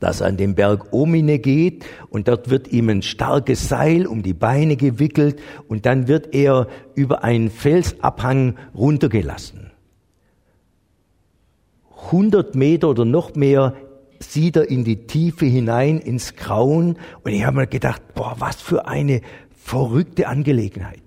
dass 0.01 0.19
er 0.19 0.27
an 0.27 0.35
den 0.35 0.55
Berg 0.55 0.91
Omine 0.91 1.39
geht 1.39 1.85
und 2.09 2.27
dort 2.27 2.49
wird 2.49 2.67
ihm 2.67 2.89
ein 2.89 3.01
starkes 3.03 3.69
Seil 3.69 4.05
um 4.05 4.23
die 4.23 4.33
Beine 4.33 4.75
gewickelt 4.75 5.39
und 5.69 5.85
dann 5.85 6.09
wird 6.09 6.33
er 6.35 6.67
über 6.95 7.23
einen 7.23 7.49
Felsabhang 7.49 8.57
runtergelassen. 8.75 9.71
100 12.07 12.55
Meter 12.55 12.89
oder 12.89 13.05
noch 13.05 13.35
mehr 13.35 13.75
sieht 14.19 14.55
er 14.55 14.69
in 14.69 14.83
die 14.83 15.07
Tiefe 15.07 15.45
hinein, 15.45 15.99
ins 15.99 16.35
Grauen. 16.35 16.97
Und 17.23 17.31
ich 17.31 17.45
habe 17.45 17.57
mir 17.57 17.67
gedacht, 17.67 18.01
boah, 18.15 18.35
was 18.39 18.61
für 18.61 18.87
eine 18.87 19.21
verrückte 19.55 20.27
Angelegenheit. 20.27 21.01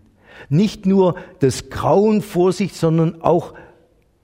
Nicht 0.48 0.86
nur 0.86 1.16
das 1.40 1.68
Grauen 1.68 2.22
vor 2.22 2.52
sich, 2.52 2.74
sondern 2.74 3.22
auch 3.22 3.54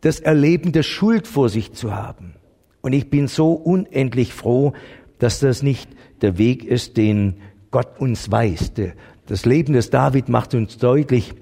das 0.00 0.20
Erleben 0.20 0.72
der 0.72 0.82
Schuld 0.82 1.26
vor 1.26 1.48
sich 1.48 1.72
zu 1.72 1.94
haben. 1.94 2.34
Und 2.80 2.92
ich 2.92 3.10
bin 3.10 3.28
so 3.28 3.52
unendlich 3.52 4.32
froh, 4.32 4.72
dass 5.18 5.40
das 5.40 5.62
nicht 5.62 5.88
der 6.22 6.38
Weg 6.38 6.64
ist, 6.64 6.96
den 6.96 7.36
Gott 7.70 8.00
uns 8.00 8.30
weist. 8.30 8.80
Das 9.26 9.44
Leben 9.44 9.74
des 9.74 9.90
David 9.90 10.28
macht 10.28 10.54
uns 10.54 10.78
deutlich, 10.78 11.34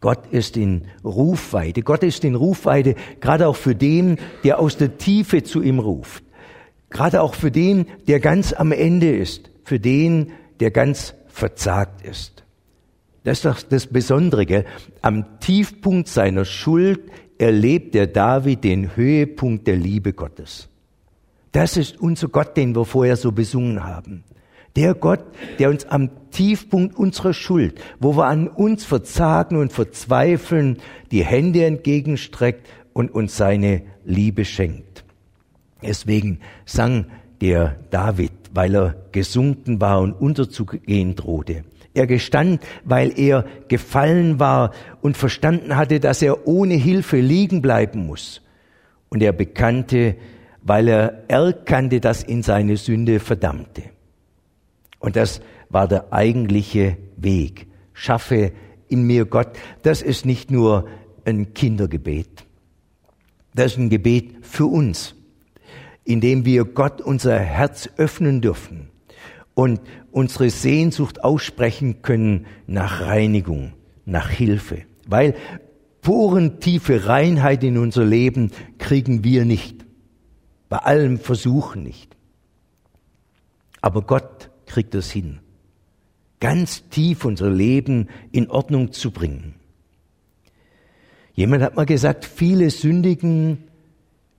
Gott 0.00 0.26
ist 0.32 0.56
in 0.56 0.86
Rufweite. 1.04 1.82
Gott 1.82 2.02
ist 2.02 2.24
in 2.24 2.34
Rufweite, 2.34 2.96
gerade 3.20 3.46
auch 3.46 3.56
für 3.56 3.76
den, 3.76 4.18
der 4.42 4.58
aus 4.58 4.76
der 4.76 4.98
Tiefe 4.98 5.44
zu 5.44 5.62
ihm 5.62 5.78
ruft. 5.78 6.24
Gerade 6.90 7.22
auch 7.22 7.34
für 7.34 7.50
den, 7.52 7.86
der 8.08 8.18
ganz 8.18 8.52
am 8.52 8.72
Ende 8.72 9.16
ist, 9.16 9.50
für 9.64 9.78
den, 9.78 10.32
der 10.58 10.72
ganz 10.72 11.14
verzagt 11.28 12.04
ist. 12.04 12.44
Das 13.24 13.38
ist 13.38 13.44
doch 13.44 13.62
das 13.62 13.86
Besondere. 13.86 14.44
Gell? 14.44 14.64
Am 15.00 15.38
Tiefpunkt 15.38 16.08
seiner 16.08 16.44
Schuld 16.44 17.00
erlebt 17.42 17.94
der 17.94 18.06
David 18.06 18.62
den 18.62 18.96
Höhepunkt 18.96 19.66
der 19.66 19.76
Liebe 19.76 20.12
Gottes. 20.12 20.68
Das 21.50 21.76
ist 21.76 22.00
unser 22.00 22.28
Gott, 22.28 22.56
den 22.56 22.74
wir 22.74 22.84
vorher 22.84 23.16
so 23.16 23.32
besungen 23.32 23.84
haben. 23.84 24.22
Der 24.76 24.94
Gott, 24.94 25.24
der 25.58 25.68
uns 25.68 25.84
am 25.84 26.08
Tiefpunkt 26.30 26.96
unserer 26.96 27.34
Schuld, 27.34 27.82
wo 28.00 28.16
wir 28.16 28.26
an 28.26 28.48
uns 28.48 28.84
verzagen 28.84 29.56
und 29.56 29.72
verzweifeln, 29.72 30.78
die 31.10 31.24
Hände 31.24 31.66
entgegenstreckt 31.66 32.66
und 32.94 33.12
uns 33.12 33.36
seine 33.36 33.82
Liebe 34.04 34.44
schenkt. 34.44 35.04
Deswegen 35.82 36.38
sang 36.64 37.06
der 37.42 37.76
David, 37.90 38.32
weil 38.54 38.74
er 38.76 38.96
gesunken 39.10 39.80
war 39.80 40.00
und 40.00 40.12
unterzugehen 40.12 41.16
drohte. 41.16 41.64
Er 41.94 42.06
gestand, 42.06 42.62
weil 42.84 43.18
er 43.18 43.44
gefallen 43.68 44.40
war 44.40 44.72
und 45.02 45.16
verstanden 45.16 45.76
hatte, 45.76 46.00
dass 46.00 46.22
er 46.22 46.46
ohne 46.46 46.74
Hilfe 46.74 47.20
liegen 47.20 47.60
bleiben 47.60 48.06
muss. 48.06 48.40
Und 49.08 49.22
er 49.22 49.32
bekannte, 49.32 50.16
weil 50.62 50.88
er 50.88 51.24
erkannte, 51.28 52.00
dass 52.00 52.26
ihn 52.26 52.42
seine 52.42 52.76
Sünde 52.76 53.20
verdammte. 53.20 53.82
Und 54.98 55.16
das 55.16 55.42
war 55.68 55.86
der 55.86 56.12
eigentliche 56.12 56.96
Weg. 57.16 57.66
Schaffe 57.92 58.52
in 58.88 59.02
mir 59.02 59.26
Gott. 59.26 59.48
Das 59.82 60.00
ist 60.00 60.24
nicht 60.24 60.50
nur 60.50 60.88
ein 61.24 61.52
Kindergebet. 61.52 62.46
Das 63.54 63.72
ist 63.72 63.78
ein 63.78 63.90
Gebet 63.90 64.36
für 64.42 64.66
uns 64.66 65.14
indem 66.04 66.44
wir 66.44 66.64
Gott 66.64 67.00
unser 67.00 67.38
Herz 67.38 67.88
öffnen 67.96 68.40
dürfen 68.40 68.88
und 69.54 69.80
unsere 70.10 70.50
Sehnsucht 70.50 71.24
aussprechen 71.24 72.02
können 72.02 72.46
nach 72.66 73.00
Reinigung, 73.00 73.72
nach 74.04 74.28
Hilfe. 74.28 74.82
Weil 75.06 75.34
purentiefe 76.00 77.06
Reinheit 77.06 77.62
in 77.62 77.78
unser 77.78 78.04
Leben 78.04 78.50
kriegen 78.78 79.24
wir 79.24 79.44
nicht. 79.44 79.82
bei 80.72 80.78
allem 80.78 81.18
Versuchen 81.18 81.82
nicht. 81.82 82.16
Aber 83.82 84.00
Gott 84.00 84.48
kriegt 84.64 84.94
es 84.94 85.10
hin, 85.10 85.40
ganz 86.40 86.88
tief 86.88 87.26
unser 87.26 87.50
Leben 87.50 88.08
in 88.30 88.48
Ordnung 88.48 88.90
zu 88.90 89.10
bringen. 89.10 89.54
Jemand 91.34 91.62
hat 91.62 91.76
mal 91.76 91.84
gesagt, 91.84 92.24
viele 92.24 92.70
sündigen 92.70 93.64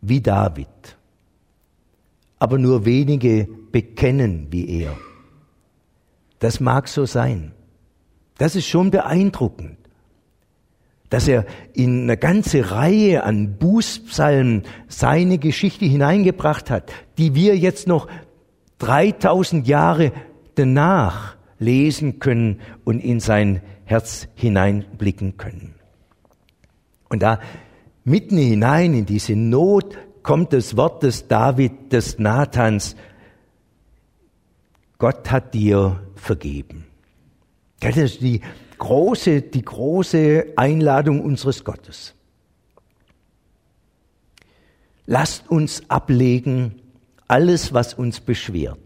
wie 0.01 0.21
David, 0.21 0.97
aber 2.39 2.57
nur 2.57 2.85
wenige 2.85 3.47
bekennen 3.71 4.47
wie 4.51 4.81
er. 4.81 4.97
Das 6.39 6.59
mag 6.59 6.87
so 6.87 7.05
sein. 7.05 7.53
Das 8.37 8.55
ist 8.55 8.67
schon 8.67 8.91
beeindruckend, 8.91 9.77
dass 11.09 11.27
er 11.27 11.45
in 11.73 12.03
eine 12.03 12.17
ganze 12.17 12.71
Reihe 12.71 13.23
an 13.23 13.57
Bußpsalmen 13.57 14.63
seine 14.87 15.37
Geschichte 15.37 15.85
hineingebracht 15.85 16.69
hat, 16.69 16.91
die 17.17 17.35
wir 17.35 17.55
jetzt 17.57 17.87
noch 17.87 18.07
3000 18.79 19.67
Jahre 19.67 20.11
danach 20.55 21.37
lesen 21.59 22.19
können 22.19 22.59
und 22.83 22.99
in 22.99 23.19
sein 23.19 23.61
Herz 23.85 24.27
hineinblicken 24.35 25.37
können. 25.37 25.75
Und 27.09 27.21
da 27.21 27.39
mitten 28.03 28.37
hinein 28.37 28.93
in 28.93 29.05
diese 29.05 29.35
Not 29.35 29.97
kommt 30.23 30.53
das 30.53 30.75
Wort 30.77 31.03
des 31.03 31.27
David, 31.27 31.91
des 31.91 32.17
Nathans, 32.17 32.95
Gott 34.97 35.29
hat 35.29 35.53
dir 35.53 36.01
vergeben. 36.15 36.85
Das 37.81 37.97
ist 37.97 38.21
die 38.21 38.41
große, 38.77 39.41
die 39.41 39.61
große 39.61 40.53
Einladung 40.55 41.21
unseres 41.21 41.65
Gottes. 41.65 42.15
Lasst 45.05 45.49
uns 45.49 45.89
ablegen 45.89 46.81
alles, 47.27 47.73
was 47.73 47.93
uns 47.93 48.21
beschwert 48.21 48.79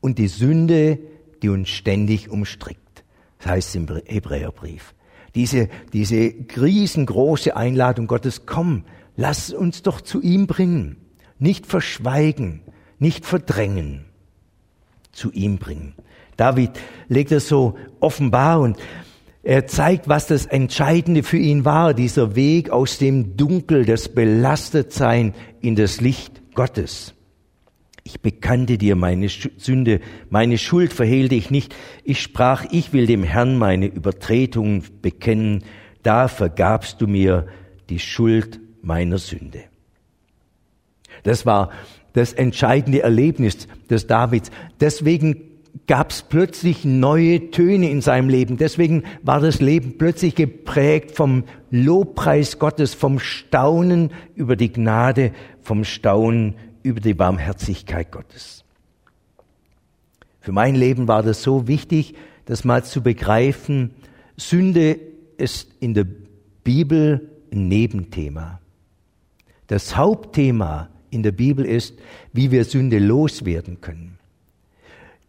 und 0.00 0.18
die 0.18 0.28
Sünde, 0.28 0.98
die 1.42 1.48
uns 1.48 1.68
ständig 1.68 2.30
umstrickt. 2.30 3.04
Das 3.38 3.48
heißt 3.48 3.76
im 3.76 3.88
Hebräerbrief. 4.04 4.94
Diese, 5.34 5.68
diese 5.92 6.32
riesengroße 6.56 7.56
Einladung 7.56 8.06
Gottes, 8.06 8.46
komm, 8.46 8.84
lass 9.16 9.52
uns 9.52 9.82
doch 9.82 10.00
zu 10.00 10.20
ihm 10.22 10.46
bringen. 10.46 10.96
Nicht 11.38 11.66
verschweigen, 11.66 12.62
nicht 12.98 13.26
verdrängen. 13.26 14.04
Zu 15.12 15.32
ihm 15.32 15.58
bringen. 15.58 15.94
David 16.36 16.72
legt 17.08 17.32
es 17.32 17.48
so 17.48 17.76
offenbar 18.00 18.60
und 18.60 18.76
er 19.42 19.66
zeigt, 19.66 20.08
was 20.08 20.26
das 20.26 20.44
Entscheidende 20.44 21.22
für 21.22 21.38
ihn 21.38 21.64
war, 21.64 21.94
dieser 21.94 22.34
Weg 22.34 22.70
aus 22.70 22.98
dem 22.98 23.36
Dunkel, 23.36 23.84
das 23.84 24.08
Belastetsein 24.08 25.34
in 25.60 25.76
das 25.76 26.00
Licht 26.00 26.42
Gottes. 26.54 27.14
Ich 28.02 28.20
bekannte 28.20 28.76
dir 28.76 28.96
meine 28.96 29.28
Sünde, 29.28 30.00
meine 30.30 30.58
Schuld 30.58 30.92
verhehlte 30.92 31.34
ich 31.34 31.50
nicht. 31.50 31.74
Ich 32.04 32.22
sprach, 32.22 32.64
ich 32.70 32.92
will 32.92 33.06
dem 33.06 33.22
Herrn 33.22 33.56
meine 33.56 33.86
Übertretungen 33.86 34.82
bekennen. 35.00 35.64
Da 36.02 36.28
vergabst 36.28 37.00
du 37.00 37.06
mir 37.06 37.46
die 37.88 37.98
Schuld 37.98 38.60
meiner 38.86 39.18
Sünde. 39.18 39.64
Das 41.22 41.44
war 41.44 41.70
das 42.12 42.32
entscheidende 42.32 43.02
Erlebnis 43.02 43.68
des 43.90 44.06
Davids. 44.06 44.50
Deswegen 44.80 45.42
gab 45.86 46.10
es 46.10 46.22
plötzlich 46.22 46.84
neue 46.84 47.50
Töne 47.50 47.90
in 47.90 48.00
seinem 48.00 48.28
Leben. 48.28 48.56
Deswegen 48.56 49.04
war 49.22 49.40
das 49.40 49.60
Leben 49.60 49.98
plötzlich 49.98 50.34
geprägt 50.34 51.12
vom 51.12 51.44
Lobpreis 51.70 52.58
Gottes, 52.58 52.94
vom 52.94 53.18
Staunen 53.18 54.10
über 54.34 54.56
die 54.56 54.72
Gnade, 54.72 55.32
vom 55.60 55.84
Staunen 55.84 56.54
über 56.82 57.00
die 57.00 57.14
Barmherzigkeit 57.14 58.10
Gottes. 58.10 58.64
Für 60.40 60.52
mein 60.52 60.74
Leben 60.74 61.08
war 61.08 61.22
das 61.22 61.42
so 61.42 61.66
wichtig, 61.66 62.14
das 62.46 62.64
mal 62.64 62.84
zu 62.84 63.02
begreifen. 63.02 63.90
Sünde 64.36 64.98
ist 65.36 65.68
in 65.80 65.92
der 65.92 66.06
Bibel 66.62 67.28
ein 67.52 67.68
Nebenthema. 67.68 68.60
Das 69.66 69.96
Hauptthema 69.96 70.88
in 71.10 71.22
der 71.22 71.32
Bibel 71.32 71.64
ist, 71.64 71.94
wie 72.32 72.50
wir 72.50 72.64
Sünde 72.64 72.98
loswerden 72.98 73.80
können. 73.80 74.18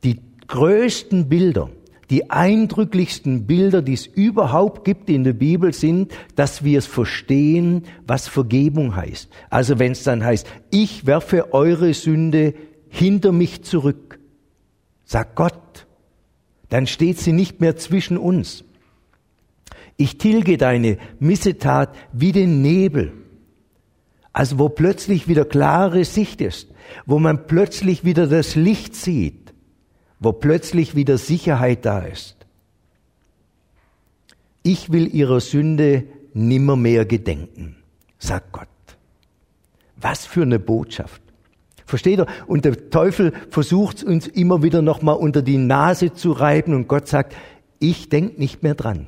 Die 0.03 0.19
größten 0.47 1.29
Bilder, 1.29 1.69
die 2.09 2.29
eindrücklichsten 2.29 3.47
Bilder, 3.47 3.81
die 3.81 3.93
es 3.93 4.05
überhaupt 4.05 4.85
gibt 4.85 5.09
in 5.09 5.23
der 5.23 5.33
Bibel, 5.33 5.73
sind, 5.73 6.13
dass 6.35 6.63
wir 6.63 6.79
es 6.79 6.85
verstehen, 6.85 7.83
was 8.05 8.27
Vergebung 8.27 8.95
heißt. 8.95 9.29
Also 9.49 9.79
wenn 9.79 9.91
es 9.91 10.03
dann 10.03 10.23
heißt, 10.23 10.47
ich 10.71 11.05
werfe 11.05 11.53
eure 11.53 11.93
Sünde 11.93 12.53
hinter 12.89 13.31
mich 13.31 13.63
zurück, 13.63 14.19
sagt 15.03 15.35
Gott, 15.35 15.87
dann 16.69 16.87
steht 16.87 17.17
sie 17.17 17.33
nicht 17.33 17.59
mehr 17.59 17.75
zwischen 17.77 18.17
uns. 18.17 18.63
Ich 19.97 20.17
tilge 20.17 20.57
deine 20.57 20.97
Missetat 21.19 21.95
wie 22.13 22.31
den 22.31 22.61
Nebel. 22.61 23.13
Also 24.37 24.59
wo 24.59 24.69
plötzlich 24.69 25.27
wieder 25.27 25.45
klare 25.45 26.05
Sicht 26.05 26.41
ist, 26.41 26.69
wo 27.05 27.17
man 27.17 27.47
plötzlich 27.47 28.03
wieder 28.03 28.27
das 28.27 28.55
Licht 28.55 28.95
sieht 28.95 29.47
wo 30.19 30.31
plötzlich 30.31 30.95
wieder 30.95 31.17
Sicherheit 31.17 31.85
da 31.85 31.99
ist. 31.99 32.35
Ich 34.63 34.91
will 34.91 35.13
ihrer 35.13 35.39
Sünde 35.39 36.05
nimmermehr 36.33 37.05
gedenken, 37.05 37.77
sagt 38.19 38.51
Gott. 38.51 38.67
Was 39.95 40.25
für 40.25 40.43
eine 40.43 40.59
Botschaft. 40.59 41.21
Versteht 41.85 42.19
ihr? 42.19 42.27
Und 42.47 42.65
der 42.65 42.89
Teufel 42.89 43.31
versucht 43.49 44.03
uns 44.03 44.27
immer 44.27 44.61
wieder 44.61 44.81
nochmal 44.81 45.15
unter 45.15 45.41
die 45.41 45.57
Nase 45.57 46.13
zu 46.13 46.31
reiben 46.33 46.73
und 46.73 46.87
Gott 46.87 47.07
sagt, 47.07 47.35
ich 47.79 48.09
denk 48.09 48.37
nicht 48.37 48.61
mehr 48.61 48.75
dran. 48.75 49.07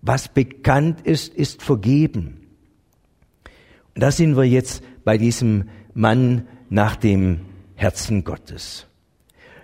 Was 0.00 0.28
bekannt 0.28 1.02
ist, 1.02 1.34
ist 1.34 1.62
vergeben. 1.62 2.37
Da 3.98 4.12
sind 4.12 4.36
wir 4.36 4.44
jetzt 4.44 4.82
bei 5.04 5.18
diesem 5.18 5.64
Mann 5.92 6.46
nach 6.70 6.94
dem 6.94 7.40
Herzen 7.74 8.22
Gottes. 8.22 8.86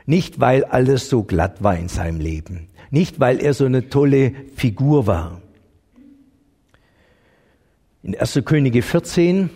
Nicht, 0.07 0.41
weil 0.41 0.65
alles 0.65 1.09
so 1.09 1.23
glatt 1.23 1.63
war 1.63 1.77
in 1.77 1.89
seinem 1.89 2.21
Leben. 2.21 2.69
Nicht, 2.91 3.21
weil 3.21 3.41
er 3.41 3.55
so 3.55 3.65
eine 3.65 3.89
tolle 3.89 4.33
Figur 4.57 5.07
war. 5.07 5.41
In 8.03 8.19
1. 8.19 8.43
Könige 8.45 8.83
14 8.83 9.51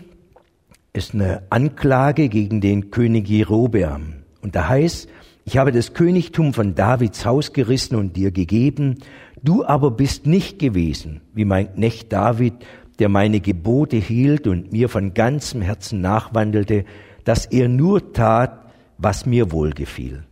ist 0.93 1.13
eine 1.13 1.43
Anklage 1.51 2.29
gegen 2.29 2.61
den 2.61 2.91
König 2.91 3.29
Jerobeam. 3.29 4.15
Und 4.41 4.55
da 4.55 4.69
heißt, 4.69 5.09
ich 5.45 5.59
habe 5.59 5.73
das 5.73 5.93
Königtum 5.93 6.55
von 6.55 6.75
Davids 6.75 7.27
Haus 7.27 7.53
gerissen 7.53 7.97
und 7.97 8.17
dir 8.17 8.31
gegeben. 8.31 8.99
Du 9.43 9.65
aber 9.65 9.91
bist 9.91 10.27
nicht 10.27 10.59
gewesen, 10.59 11.21
wie 11.35 11.45
mein 11.45 11.75
Knecht 11.75 12.13
David, 12.13 12.55
der 12.99 13.09
meine 13.09 13.41
Gebote 13.41 13.97
hielt 13.97 14.47
und 14.47 14.73
mir 14.73 14.89
von 14.89 15.15
ganzem 15.15 15.63
Herzen 15.63 16.01
nachwandelte, 16.01 16.85
dass 17.25 17.47
er 17.47 17.69
nur 17.69 18.13
tat, 18.13 18.73
was 18.99 19.27
mir 19.27 19.53
wohlgefiel. 19.53 20.25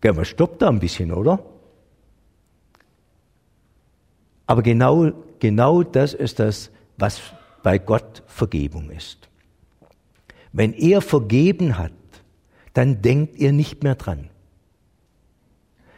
Gell, 0.00 0.12
man 0.12 0.24
stoppt 0.24 0.62
da 0.62 0.68
ein 0.68 0.80
bisschen, 0.80 1.12
oder? 1.12 1.38
Aber 4.46 4.62
genau, 4.62 5.12
genau 5.38 5.82
das 5.82 6.14
ist 6.14 6.38
das, 6.38 6.70
was 6.96 7.20
bei 7.62 7.78
Gott 7.78 8.22
Vergebung 8.26 8.90
ist. 8.90 9.28
Wenn 10.52 10.72
er 10.72 11.00
vergeben 11.00 11.78
hat, 11.78 11.92
dann 12.72 13.02
denkt 13.02 13.36
ihr 13.36 13.52
nicht 13.52 13.82
mehr 13.82 13.94
dran. 13.94 14.30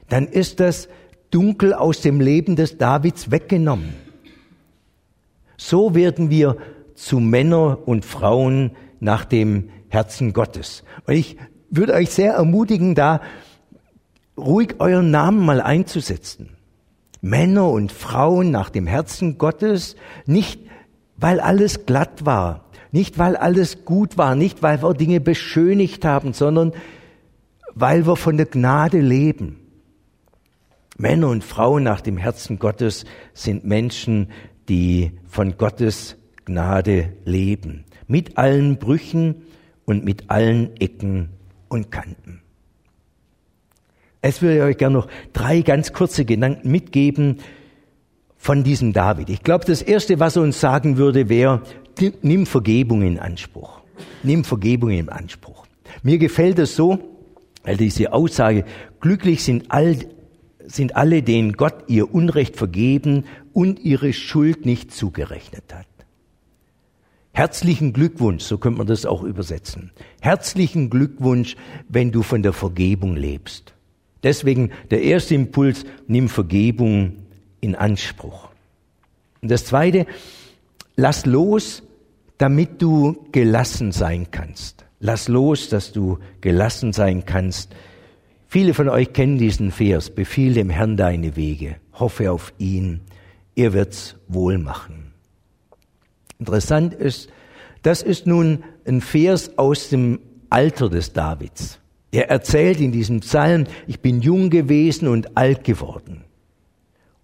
Dann 0.09 0.27
ist 0.27 0.61
das 0.61 0.88
Dunkel 1.30 1.74
aus 1.74 2.00
dem 2.00 2.20
Leben 2.20 2.56
des 2.56 2.78
Davids 2.78 3.30
weggenommen. 3.30 3.94
So 5.56 5.94
werden 5.94 6.30
wir 6.30 6.56
zu 6.94 7.20
Männer 7.20 7.78
und 7.86 8.04
Frauen 8.04 8.72
nach 9.00 9.24
dem 9.24 9.70
Herzen 9.88 10.32
Gottes. 10.32 10.84
Und 11.06 11.14
ich 11.14 11.36
würde 11.70 11.94
euch 11.94 12.10
sehr 12.10 12.34
ermutigen, 12.34 12.94
da 12.94 13.20
ruhig 14.36 14.76
euren 14.78 15.10
Namen 15.10 15.44
mal 15.44 15.60
einzusetzen. 15.60 16.50
Männer 17.20 17.68
und 17.70 17.92
Frauen 17.92 18.50
nach 18.50 18.70
dem 18.70 18.86
Herzen 18.86 19.38
Gottes, 19.38 19.96
nicht 20.26 20.60
weil 21.16 21.40
alles 21.40 21.84
glatt 21.84 22.24
war, 22.24 22.64
nicht 22.92 23.18
weil 23.18 23.36
alles 23.36 23.84
gut 23.84 24.16
war, 24.16 24.34
nicht 24.34 24.62
weil 24.62 24.82
wir 24.82 24.94
Dinge 24.94 25.20
beschönigt 25.20 26.04
haben, 26.04 26.32
sondern 26.32 26.72
weil 27.74 28.06
wir 28.06 28.16
von 28.16 28.36
der 28.36 28.46
Gnade 28.46 29.00
leben. 29.00 29.58
Männer 30.98 31.28
und 31.28 31.44
Frauen 31.44 31.84
nach 31.84 32.00
dem 32.00 32.16
Herzen 32.16 32.58
Gottes 32.58 33.04
sind 33.32 33.64
Menschen, 33.64 34.30
die 34.68 35.12
von 35.28 35.56
Gottes 35.56 36.16
Gnade 36.44 37.12
leben, 37.24 37.84
mit 38.08 38.37
allen 38.37 38.78
Brüchen 38.78 39.42
und 39.84 40.04
mit 40.04 40.28
allen 40.28 40.76
Ecken 40.80 41.30
und 41.68 41.92
Kanten. 41.92 42.42
Es 44.22 44.42
würde 44.42 44.56
ich 44.56 44.62
euch 44.62 44.76
gerne 44.76 44.96
noch 44.96 45.08
drei 45.32 45.61
ganz 45.62 45.92
kurze 45.92 46.24
Gedanken 46.24 46.70
mitgeben 46.70 47.38
von 48.37 48.64
diesem 48.64 48.92
David. 48.92 49.30
Ich 49.30 49.44
glaube, 49.44 49.64
das 49.64 49.82
Erste, 49.82 50.18
was 50.18 50.34
er 50.34 50.42
uns 50.42 50.58
sagen 50.58 50.96
würde, 50.96 51.28
wäre, 51.28 51.62
nimm 52.22 52.44
Vergebung 52.44 53.02
in 53.02 53.20
Anspruch. 53.20 53.80
Nimm 54.24 54.42
Vergebung 54.42 54.90
in 54.90 55.08
Anspruch. 55.08 55.66
Mir 56.02 56.18
gefällt 56.18 56.58
es 56.58 56.74
so, 56.74 56.98
weil 57.62 57.76
diese 57.76 58.12
Aussage, 58.12 58.64
glücklich 59.00 59.44
sind, 59.44 59.70
all, 59.70 59.96
sind 60.70 60.96
alle, 60.96 61.22
denen 61.22 61.54
Gott 61.54 61.85
ihr 61.88 62.14
Unrecht 62.14 62.57
vergeben 62.57 63.24
und 63.52 63.81
ihre 63.81 64.12
Schuld 64.12 64.66
nicht 64.66 64.92
zugerechnet 64.92 65.74
hat. 65.74 65.87
Herzlichen 67.33 67.92
Glückwunsch, 67.92 68.44
so 68.44 68.59
könnte 68.59 68.78
man 68.78 68.87
das 68.87 69.07
auch 69.07 69.22
übersetzen. 69.22 69.92
Herzlichen 70.20 70.90
Glückwunsch, 70.90 71.57
wenn 71.88 72.11
du 72.11 72.22
von 72.22 72.42
der 72.42 72.52
Vergebung 72.52 73.16
lebst. 73.16 73.74
Deswegen 74.22 74.70
der 74.90 75.02
erste 75.02 75.35
Impuls, 75.35 75.85
nimm 76.07 76.28
Vergebung 76.28 77.16
in 77.61 77.74
Anspruch. 77.74 78.48
Und 79.40 79.50
das 79.50 79.64
zweite, 79.64 80.07
lass 80.96 81.26
los, 81.26 81.83
damit 82.38 82.83
du 82.83 83.26
gelassen 83.31 83.92
sein 83.92 84.31
kannst. 84.31 84.85
Lass 85.00 85.28
los, 85.28 85.68
dass 85.68 85.92
du 85.92 86.18
gelassen 86.40 86.92
sein 86.92 87.24
kannst. 87.24 87.72
Viele 88.50 88.72
von 88.72 88.88
euch 88.88 89.12
kennen 89.12 89.37
diesen 89.37 89.70
Vers. 89.70 90.08
Befiehl 90.08 90.54
dem 90.54 90.70
Herrn 90.70 90.96
deine 90.96 91.37
Wege. 91.37 91.76
Hoffe 91.92 92.32
auf 92.32 92.54
ihn. 92.56 93.02
Er 93.54 93.74
wird's 93.74 94.16
wohl 94.26 94.56
machen. 94.56 95.12
Interessant 96.38 96.94
ist, 96.94 97.28
das 97.82 98.02
ist 98.02 98.26
nun 98.26 98.64
ein 98.87 99.02
Vers 99.02 99.58
aus 99.58 99.90
dem 99.90 100.20
Alter 100.48 100.88
des 100.88 101.12
Davids. 101.12 101.78
Er 102.11 102.30
erzählt 102.30 102.80
in 102.80 102.90
diesem 102.90 103.20
Psalm, 103.20 103.66
ich 103.87 104.00
bin 104.00 104.22
jung 104.22 104.48
gewesen 104.48 105.08
und 105.08 105.37
alt 105.37 105.62
geworden. 105.64 106.24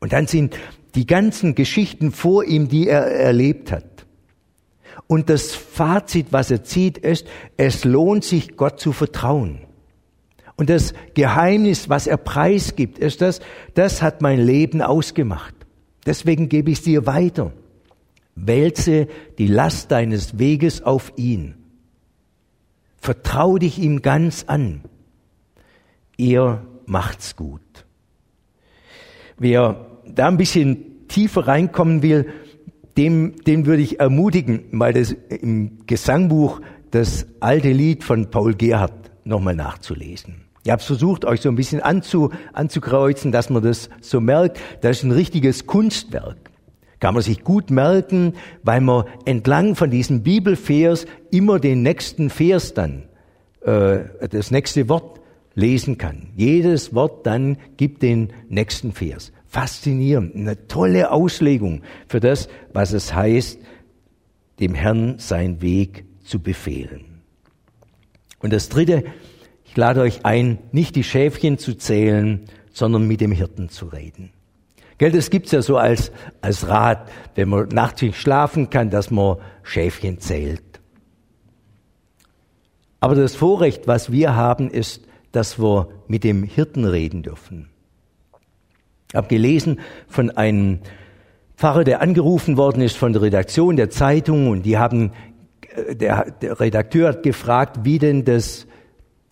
Und 0.01 0.13
dann 0.13 0.27
sind 0.27 0.59
die 0.95 1.07
ganzen 1.07 1.55
Geschichten 1.55 2.13
vor 2.13 2.45
ihm, 2.45 2.69
die 2.69 2.87
er 2.87 3.07
erlebt 3.07 3.73
hat. 3.73 4.05
Und 5.07 5.31
das 5.31 5.55
Fazit, 5.55 6.27
was 6.33 6.51
er 6.51 6.65
zieht, 6.65 6.99
ist, 6.99 7.27
es 7.57 7.85
lohnt 7.85 8.25
sich, 8.25 8.57
Gott 8.57 8.79
zu 8.79 8.93
vertrauen. 8.93 9.61
Und 10.57 10.71
das 10.71 10.95
Geheimnis, 11.15 11.89
was 11.89 12.07
er 12.07 12.17
preisgibt, 12.17 12.99
ist 12.99 13.21
das, 13.21 13.41
das 13.75 14.03
hat 14.03 14.23
mein 14.23 14.39
Leben 14.39 14.83
ausgemacht. 14.83 15.55
Deswegen 16.07 16.49
gebe 16.49 16.71
ich 16.71 16.79
es 16.79 16.85
dir 16.85 17.07
weiter. 17.07 17.53
Wälze 18.37 19.09
die 19.39 19.47
Last 19.47 19.91
deines 19.91 20.39
Weges 20.39 20.83
auf 20.83 21.13
ihn. 21.17 21.55
Vertrau 22.99 23.59
dich 23.59 23.79
ihm 23.79 24.03
ganz 24.03 24.45
an. 24.45 24.83
Er 26.17 26.65
macht's 26.87 27.37
gut. 27.37 27.61
Wer 29.37 29.87
da 30.07 30.29
ein 30.29 30.37
bisschen 30.37 31.07
tiefer 31.09 31.47
reinkommen 31.47 32.03
will, 32.03 32.33
dem, 32.97 33.35
den 33.45 33.67
würde 33.67 33.83
ich 33.83 33.99
ermutigen, 33.99 34.65
mal 34.71 34.93
das 34.93 35.13
im 35.13 35.87
Gesangbuch 35.87 36.61
das 36.93 37.27
alte 37.41 37.73
Lied 37.73 38.05
von 38.05 38.31
Paul 38.31 38.55
Gerhardt 38.55 39.11
nochmal 39.25 39.57
nachzulesen. 39.57 40.44
Ich 40.65 40.71
habe 40.71 40.83
versucht, 40.83 41.25
euch 41.25 41.43
so 41.43 41.51
ein 41.51 41.57
bisschen 41.57 41.81
anzu, 41.81 42.31
anzukreuzen, 42.55 43.33
dass 43.33 43.51
man 43.51 43.63
das 43.63 43.91
so 44.01 44.21
merkt. 44.21 44.59
Das 44.81 44.99
ist 44.99 45.03
ein 45.05 45.13
richtiges 45.13 45.67
Kunstwerk. 45.67 46.37
Kann 47.01 47.15
man 47.15 47.23
sich 47.23 47.45
gut 47.45 47.71
merken, 47.71 48.33
weil 48.63 48.81
man 48.81 49.05
entlang 49.27 49.77
von 49.77 49.91
diesem 49.91 50.23
Bibelvers 50.23 51.05
immer 51.31 51.61
den 51.61 51.83
nächsten 51.83 52.31
Vers 52.31 52.73
dann, 52.73 53.05
äh, 53.61 54.01
das 54.31 54.51
nächste 54.51 54.89
Wort 54.89 55.21
lesen 55.55 55.99
kann. 55.99 56.29
Jedes 56.35 56.95
Wort 56.95 57.27
dann 57.27 57.59
gibt 57.77 58.03
den 58.03 58.33
nächsten 58.49 58.93
Vers 58.93 59.33
faszinierend, 59.55 60.35
eine 60.35 60.67
tolle 60.67 61.13
Auslegung 61.13 61.83
für 62.09 62.19
das, 62.19 62.49
was 62.73 62.93
es 62.93 63.15
heißt, 63.15 63.61
dem 64.59 64.75
Herrn 64.75 65.19
sein 65.19 65.63
Weg 65.63 66.05
zu 66.25 66.41
befehlen. 66.41 67.23
Und 68.41 68.53
das 68.53 68.69
Dritte, 68.69 69.05
ich 69.75 69.79
lade 69.79 70.03
euch 70.03 70.25
ein, 70.25 70.59
nicht 70.71 70.95
die 70.95 71.03
Schäfchen 71.03 71.59
zu 71.59 71.75
zählen, 71.75 72.43
sondern 72.73 73.09
mit 73.09 73.21
dem 73.21 73.33
Hirten 73.33 73.71
zu 73.71 73.87
reden. 73.87 74.31
Gell, 74.99 75.11
das 75.11 75.31
gibt's 75.31 75.51
ja 75.51 75.63
so 75.63 75.77
als, 75.77 76.13
als 76.41 76.69
Rat, 76.69 77.11
wenn 77.35 77.49
man 77.49 77.71
nachts 77.71 78.01
nicht 78.01 78.17
schlafen 78.17 78.71
kann, 78.71 78.91
dass 78.91 79.11
man 79.11 79.39
Schäfchen 79.65 80.21
zählt. 80.21 80.63
Aber 83.01 83.17
das 83.17 83.35
Vorrecht, 83.35 83.89
was 83.89 84.13
wir 84.13 84.37
haben, 84.37 84.71
ist, 84.71 85.09
dass 85.33 85.59
wir 85.59 85.89
mit 86.07 86.23
dem 86.23 86.45
Hirten 86.45 86.85
reden 86.85 87.25
dürfen. 87.25 87.69
Ich 89.09 89.17
habe 89.17 89.27
gelesen 89.27 89.81
von 90.07 90.31
einem 90.31 90.79
Pfarrer, 91.57 91.83
der 91.83 92.01
angerufen 92.01 92.57
worden 92.57 92.81
ist 92.81 92.97
von 92.97 93.13
der 93.13 93.23
Redaktion 93.23 93.75
der 93.75 93.91
Zeitung 93.91 94.47
und 94.47 94.63
die 94.63 94.79
haben, 94.79 95.11
äh, 95.75 95.97
der, 95.97 96.31
der 96.31 96.61
Redakteur 96.61 97.09
hat 97.09 97.25
gefragt, 97.25 97.81
wie 97.83 97.99
denn 97.99 98.25
das 98.25 98.69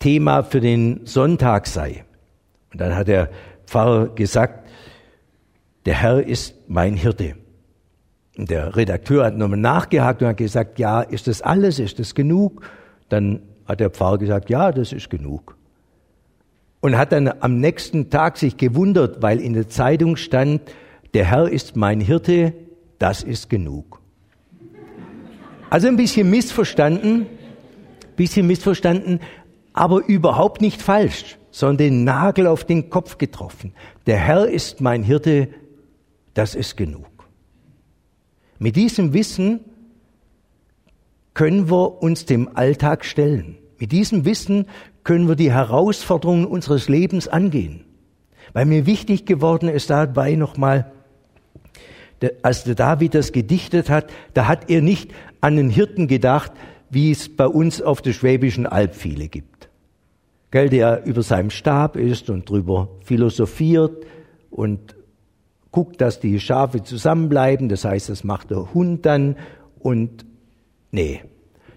Thema 0.03 0.43
für 0.43 0.59
den 0.59 1.05
Sonntag 1.05 1.67
sei. 1.67 2.03
Und 2.71 2.81
dann 2.81 2.95
hat 2.95 3.07
der 3.07 3.29
Pfarrer 3.65 4.09
gesagt, 4.09 4.67
der 5.85 5.95
Herr 5.95 6.21
ist 6.21 6.55
mein 6.67 6.95
Hirte. 6.95 7.35
Und 8.37 8.49
der 8.49 8.75
Redakteur 8.75 9.25
hat 9.25 9.37
nochmal 9.37 9.59
nachgehakt 9.59 10.21
und 10.21 10.27
hat 10.27 10.37
gesagt, 10.37 10.79
ja, 10.79 11.01
ist 11.01 11.27
das 11.27 11.41
alles, 11.41 11.79
ist 11.79 11.99
das 11.99 12.15
genug? 12.15 12.69
Dann 13.09 13.41
hat 13.65 13.79
der 13.79 13.89
Pfarrer 13.89 14.17
gesagt, 14.17 14.49
ja, 14.49 14.71
das 14.71 14.91
ist 14.91 15.09
genug 15.09 15.55
und 16.83 16.97
hat 16.97 17.13
dann 17.13 17.31
am 17.39 17.61
nächsten 17.61 18.09
Tag 18.09 18.37
sich 18.37 18.57
gewundert, 18.57 19.21
weil 19.21 19.39
in 19.39 19.53
der 19.53 19.69
Zeitung 19.69 20.17
stand, 20.17 20.61
der 21.13 21.23
Herr 21.23 21.47
ist 21.47 21.77
mein 21.77 22.01
Hirte, 22.01 22.51
das 22.99 23.23
ist 23.23 23.49
genug. 23.49 24.01
Also 25.69 25.87
ein 25.87 25.95
bisschen 25.95 26.29
missverstanden, 26.29 27.25
bisschen 28.17 28.47
missverstanden, 28.47 29.21
aber 29.73 30.05
überhaupt 30.05 30.61
nicht 30.61 30.81
falsch, 30.81 31.37
sondern 31.51 31.77
den 31.77 32.03
Nagel 32.03 32.47
auf 32.47 32.63
den 32.63 32.89
Kopf 32.89 33.17
getroffen. 33.17 33.73
Der 34.05 34.17
Herr 34.17 34.47
ist 34.47 34.81
mein 34.81 35.03
Hirte, 35.03 35.49
das 36.33 36.55
ist 36.55 36.77
genug. 36.77 37.07
Mit 38.59 38.75
diesem 38.75 39.13
Wissen 39.13 39.59
können 41.33 41.69
wir 41.69 42.01
uns 42.01 42.25
dem 42.25 42.55
Alltag 42.55 43.05
stellen. 43.05 43.57
Mit 43.79 43.91
diesem 43.91 44.25
Wissen 44.25 44.67
können 45.03 45.27
wir 45.27 45.35
die 45.35 45.51
Herausforderungen 45.51 46.45
unseres 46.45 46.87
Lebens 46.87 47.27
angehen. 47.27 47.85
Weil 48.53 48.65
mir 48.65 48.85
wichtig 48.85 49.25
geworden 49.25 49.67
ist 49.67 49.89
dabei 49.89 50.35
nochmal, 50.35 50.91
als 52.41 52.63
der 52.63 52.75
David 52.75 53.15
das 53.15 53.31
gedichtet 53.31 53.89
hat, 53.89 54.09
da 54.33 54.47
hat 54.47 54.69
er 54.69 54.81
nicht 54.81 55.11
an 55.41 55.57
den 55.57 55.69
Hirten 55.69 56.07
gedacht, 56.07 56.51
wie 56.89 57.11
es 57.11 57.35
bei 57.35 57.47
uns 57.47 57.81
auf 57.81 58.01
der 58.01 58.13
Schwäbischen 58.13 58.65
Alb 58.65 58.95
viele 58.95 59.27
gibt. 59.27 59.52
Gell, 60.53 60.69
der 60.69 61.03
über 61.05 61.21
seinem 61.21 61.49
Stab 61.49 61.97
ist 61.97 62.29
und 62.29 62.49
drüber 62.49 62.87
philosophiert 63.03 64.05
und 64.49 64.95
guckt, 65.71 65.99
dass 65.99 66.21
die 66.21 66.39
Schafe 66.39 66.83
zusammenbleiben. 66.83 67.67
Das 67.67 67.83
heißt, 67.83 68.07
das 68.07 68.23
macht 68.23 68.51
der 68.51 68.73
Hund 68.73 69.05
dann 69.05 69.35
und 69.79 70.25
nee. 70.91 71.21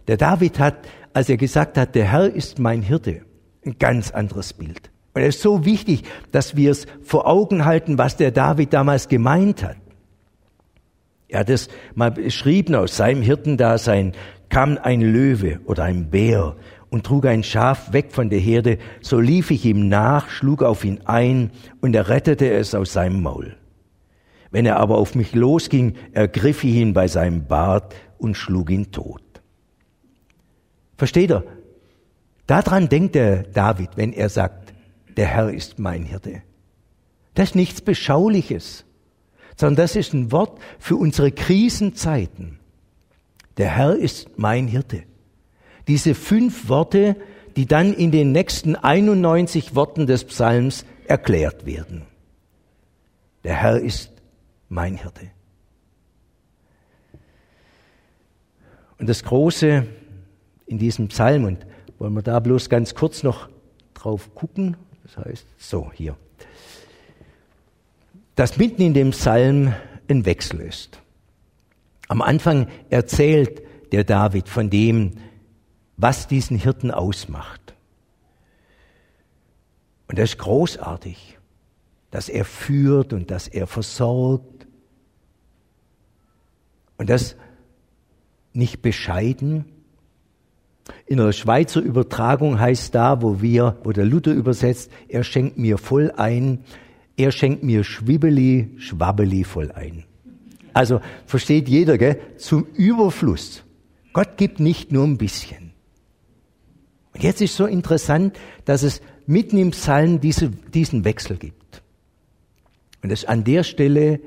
Der 0.06 0.16
David 0.16 0.60
hat 0.60 0.76
als 1.16 1.30
er 1.30 1.38
gesagt 1.38 1.78
hat, 1.78 1.94
der 1.94 2.12
Herr 2.12 2.30
ist 2.30 2.58
mein 2.58 2.82
Hirte, 2.82 3.22
ein 3.64 3.78
ganz 3.78 4.10
anderes 4.10 4.52
Bild. 4.52 4.90
Und 5.14 5.22
es 5.22 5.36
ist 5.36 5.42
so 5.42 5.64
wichtig, 5.64 6.02
dass 6.30 6.56
wir 6.56 6.70
es 6.70 6.86
vor 7.02 7.26
Augen 7.26 7.64
halten, 7.64 7.96
was 7.96 8.18
der 8.18 8.32
David 8.32 8.74
damals 8.74 9.08
gemeint 9.08 9.62
hat. 9.62 9.78
Er 11.28 11.40
hat 11.40 11.48
es 11.48 11.70
mal 11.94 12.10
beschrieben, 12.10 12.74
aus 12.74 12.98
seinem 12.98 13.22
Hirtendasein 13.22 14.12
kam 14.50 14.76
ein 14.76 15.00
Löwe 15.00 15.60
oder 15.64 15.84
ein 15.84 16.10
Bär 16.10 16.56
und 16.90 17.04
trug 17.04 17.26
ein 17.26 17.42
Schaf 17.42 17.92
weg 17.92 18.12
von 18.12 18.30
der 18.30 18.38
Herde, 18.38 18.78
so 19.00 19.20
lief 19.20 19.50
ich 19.50 19.64
ihm 19.64 19.88
nach, 19.88 20.30
schlug 20.30 20.62
auf 20.62 20.84
ihn 20.84 21.00
ein 21.04 21.50
und 21.80 21.94
er 21.94 22.08
rettete 22.08 22.50
es 22.50 22.74
aus 22.74 22.92
seinem 22.92 23.22
Maul. 23.22 23.56
Wenn 24.50 24.66
er 24.66 24.76
aber 24.76 24.98
auf 24.98 25.14
mich 25.14 25.34
losging, 25.34 25.94
ergriff 26.12 26.64
ich 26.64 26.74
ihn 26.74 26.92
bei 26.92 27.08
seinem 27.08 27.46
Bart 27.46 27.94
und 28.18 28.36
schlug 28.36 28.70
ihn 28.70 28.92
tot. 28.92 29.22
Versteht 30.96 31.30
ihr? 31.30 31.44
Daran 32.46 32.88
denkt 32.88 33.16
der 33.16 33.42
David, 33.42 33.90
wenn 33.96 34.12
er 34.12 34.28
sagt, 34.28 34.72
der 35.16 35.26
Herr 35.26 35.50
ist 35.50 35.78
mein 35.78 36.04
Hirte. 36.04 36.42
Das 37.34 37.50
ist 37.50 37.54
nichts 37.54 37.80
Beschauliches, 37.80 38.84
sondern 39.56 39.76
das 39.76 39.96
ist 39.96 40.14
ein 40.14 40.32
Wort 40.32 40.58
für 40.78 40.96
unsere 40.96 41.32
Krisenzeiten. 41.32 42.58
Der 43.56 43.68
Herr 43.68 43.96
ist 43.96 44.38
mein 44.38 44.68
Hirte. 44.68 45.02
Diese 45.88 46.14
fünf 46.14 46.68
Worte, 46.68 47.16
die 47.56 47.66
dann 47.66 47.92
in 47.92 48.10
den 48.10 48.32
nächsten 48.32 48.76
91 48.76 49.74
Worten 49.74 50.06
des 50.06 50.24
Psalms 50.24 50.84
erklärt 51.06 51.66
werden. 51.66 52.02
Der 53.44 53.54
Herr 53.54 53.80
ist 53.80 54.10
mein 54.68 54.96
Hirte. 54.96 55.30
Und 58.98 59.08
das 59.08 59.22
große 59.22 59.86
in 60.66 60.78
diesem 60.78 61.08
Psalm. 61.08 61.44
Und 61.44 61.66
wollen 61.98 62.14
wir 62.14 62.22
da 62.22 62.40
bloß 62.40 62.68
ganz 62.68 62.94
kurz 62.94 63.22
noch 63.22 63.48
drauf 63.94 64.34
gucken? 64.34 64.76
Das 65.04 65.24
heißt, 65.24 65.46
so 65.58 65.90
hier. 65.92 66.16
Dass 68.34 68.58
mitten 68.58 68.82
in 68.82 68.94
dem 68.94 69.10
Psalm 69.10 69.74
ein 70.08 70.26
Wechsel 70.26 70.60
ist. 70.60 71.00
Am 72.08 72.22
Anfang 72.22 72.68
erzählt 72.90 73.62
der 73.92 74.04
David 74.04 74.48
von 74.48 74.70
dem, 74.70 75.12
was 75.96 76.28
diesen 76.28 76.58
Hirten 76.58 76.90
ausmacht. 76.90 77.74
Und 80.08 80.18
das 80.18 80.30
ist 80.30 80.38
großartig, 80.38 81.38
dass 82.10 82.28
er 82.28 82.44
führt 82.44 83.12
und 83.12 83.30
dass 83.30 83.48
er 83.48 83.66
versorgt. 83.66 84.66
Und 86.98 87.10
das 87.10 87.36
nicht 88.52 88.82
bescheiden. 88.82 89.64
In 91.06 91.18
der 91.18 91.32
Schweizer 91.32 91.80
Übertragung 91.80 92.60
heißt 92.60 92.94
da, 92.94 93.20
wo 93.20 93.42
wir, 93.42 93.78
wo 93.82 93.92
der 93.92 94.04
Luther 94.04 94.32
übersetzt, 94.32 94.90
er 95.08 95.24
schenkt 95.24 95.58
mir 95.58 95.78
voll 95.78 96.12
ein, 96.16 96.60
er 97.16 97.32
schenkt 97.32 97.62
mir 97.62 97.82
Schwibbeli, 97.82 98.70
Schwabbeli 98.78 99.44
voll 99.44 99.72
ein. 99.72 100.04
Also 100.72 101.00
versteht 101.26 101.68
jeder, 101.68 101.98
gell? 101.98 102.20
Zum 102.36 102.66
Überfluss. 102.74 103.64
Gott 104.12 104.36
gibt 104.36 104.60
nicht 104.60 104.92
nur 104.92 105.04
ein 105.04 105.18
bisschen. 105.18 105.65
Und 107.16 107.22
jetzt 107.22 107.40
ist 107.40 107.56
so 107.56 107.64
interessant, 107.64 108.38
dass 108.66 108.82
es 108.82 109.00
mitten 109.24 109.56
im 109.56 109.70
Psalm 109.70 110.20
diese, 110.20 110.50
diesen 110.50 111.06
Wechsel 111.06 111.38
gibt. 111.38 111.82
Und 113.02 113.08
das 113.08 113.20
ist 113.20 113.28
an 113.30 113.42
der 113.42 113.62
Stelle, 113.62 114.20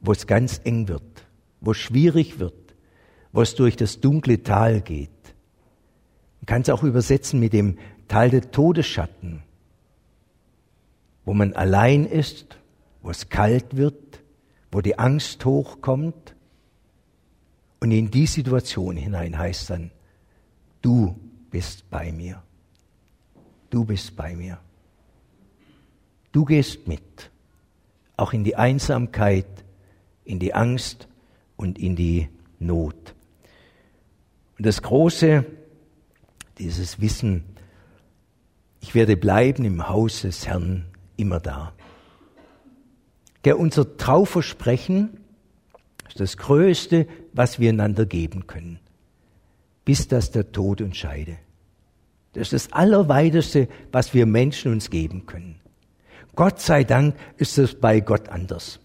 wo 0.00 0.12
es 0.12 0.26
ganz 0.26 0.58
eng 0.64 0.88
wird, 0.88 1.26
wo 1.60 1.72
es 1.72 1.76
schwierig 1.76 2.38
wird, 2.38 2.54
wo 3.30 3.42
es 3.42 3.54
durch 3.56 3.76
das 3.76 4.00
dunkle 4.00 4.42
Tal 4.42 4.80
geht. 4.80 5.10
Man 6.40 6.46
kann 6.46 6.62
es 6.62 6.70
auch 6.70 6.82
übersetzen 6.82 7.40
mit 7.40 7.52
dem 7.52 7.76
Tal 8.08 8.30
der 8.30 8.50
Todesschatten, 8.52 9.42
wo 11.26 11.34
man 11.34 11.52
allein 11.52 12.06
ist, 12.06 12.56
wo 13.02 13.10
es 13.10 13.28
kalt 13.28 13.76
wird, 13.76 14.22
wo 14.72 14.80
die 14.80 14.98
Angst 14.98 15.44
hochkommt. 15.44 16.34
Und 17.80 17.90
in 17.90 18.10
die 18.10 18.26
Situation 18.26 18.96
hinein 18.96 19.36
heißt 19.36 19.68
dann, 19.68 19.90
du 20.80 21.14
bist 21.50 21.88
bei 21.90 22.12
mir. 22.12 22.42
Du 23.70 23.84
bist 23.84 24.16
bei 24.16 24.34
mir. 24.34 24.58
Du 26.32 26.44
gehst 26.44 26.86
mit, 26.86 27.30
auch 28.16 28.32
in 28.32 28.44
die 28.44 28.56
Einsamkeit, 28.56 29.46
in 30.24 30.38
die 30.38 30.54
Angst 30.54 31.08
und 31.56 31.78
in 31.78 31.96
die 31.96 32.28
Not. 32.58 33.14
Und 34.58 34.66
das 34.66 34.82
Große, 34.82 35.44
dieses 36.58 37.00
Wissen, 37.00 37.44
ich 38.80 38.94
werde 38.94 39.16
bleiben 39.16 39.64
im 39.64 39.88
Haus 39.88 40.22
des 40.22 40.46
Herrn 40.46 40.86
immer 41.16 41.40
da. 41.40 41.72
Der 43.44 43.58
unser 43.58 43.96
Trauversprechen 43.96 45.20
ist 46.08 46.20
das 46.20 46.36
Größte, 46.36 47.06
was 47.32 47.58
wir 47.58 47.70
einander 47.70 48.06
geben 48.06 48.46
können 48.46 48.80
bis 49.88 50.06
dass 50.06 50.30
der 50.30 50.52
Tod 50.52 50.82
uns 50.82 50.98
scheide. 50.98 51.38
Das 52.34 52.52
ist 52.52 52.52
das 52.52 52.72
Allerweiteste, 52.74 53.68
was 53.90 54.12
wir 54.12 54.26
Menschen 54.26 54.70
uns 54.70 54.90
geben 54.90 55.24
können. 55.24 55.62
Gott 56.36 56.60
sei 56.60 56.84
Dank 56.84 57.16
ist 57.38 57.56
es 57.56 57.74
bei 57.74 58.00
Gott 58.00 58.28
anders. 58.28 58.80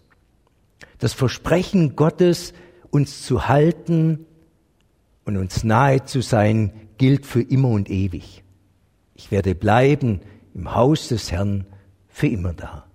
Das 1.00 1.12
Versprechen 1.12 1.98
Gottes, 1.98 2.54
uns 2.90 3.24
zu 3.24 3.50
halten 3.50 4.26
und 5.26 5.36
uns 5.36 5.66
nahe 5.66 6.06
zu 6.06 6.22
sein, 6.22 6.72
gilt 6.98 7.26
für 7.26 7.42
immer 7.42 7.68
und 7.68 7.90
ewig. 7.90 8.42
Ich 9.14 9.30
werde 9.30 9.56
bleiben 9.56 10.22
im 10.54 10.74
Haus 10.74 11.10
des 11.10 11.34
Herrn 11.34 11.66
für 12.08 12.28
immer 12.28 12.54
da. 12.54 12.88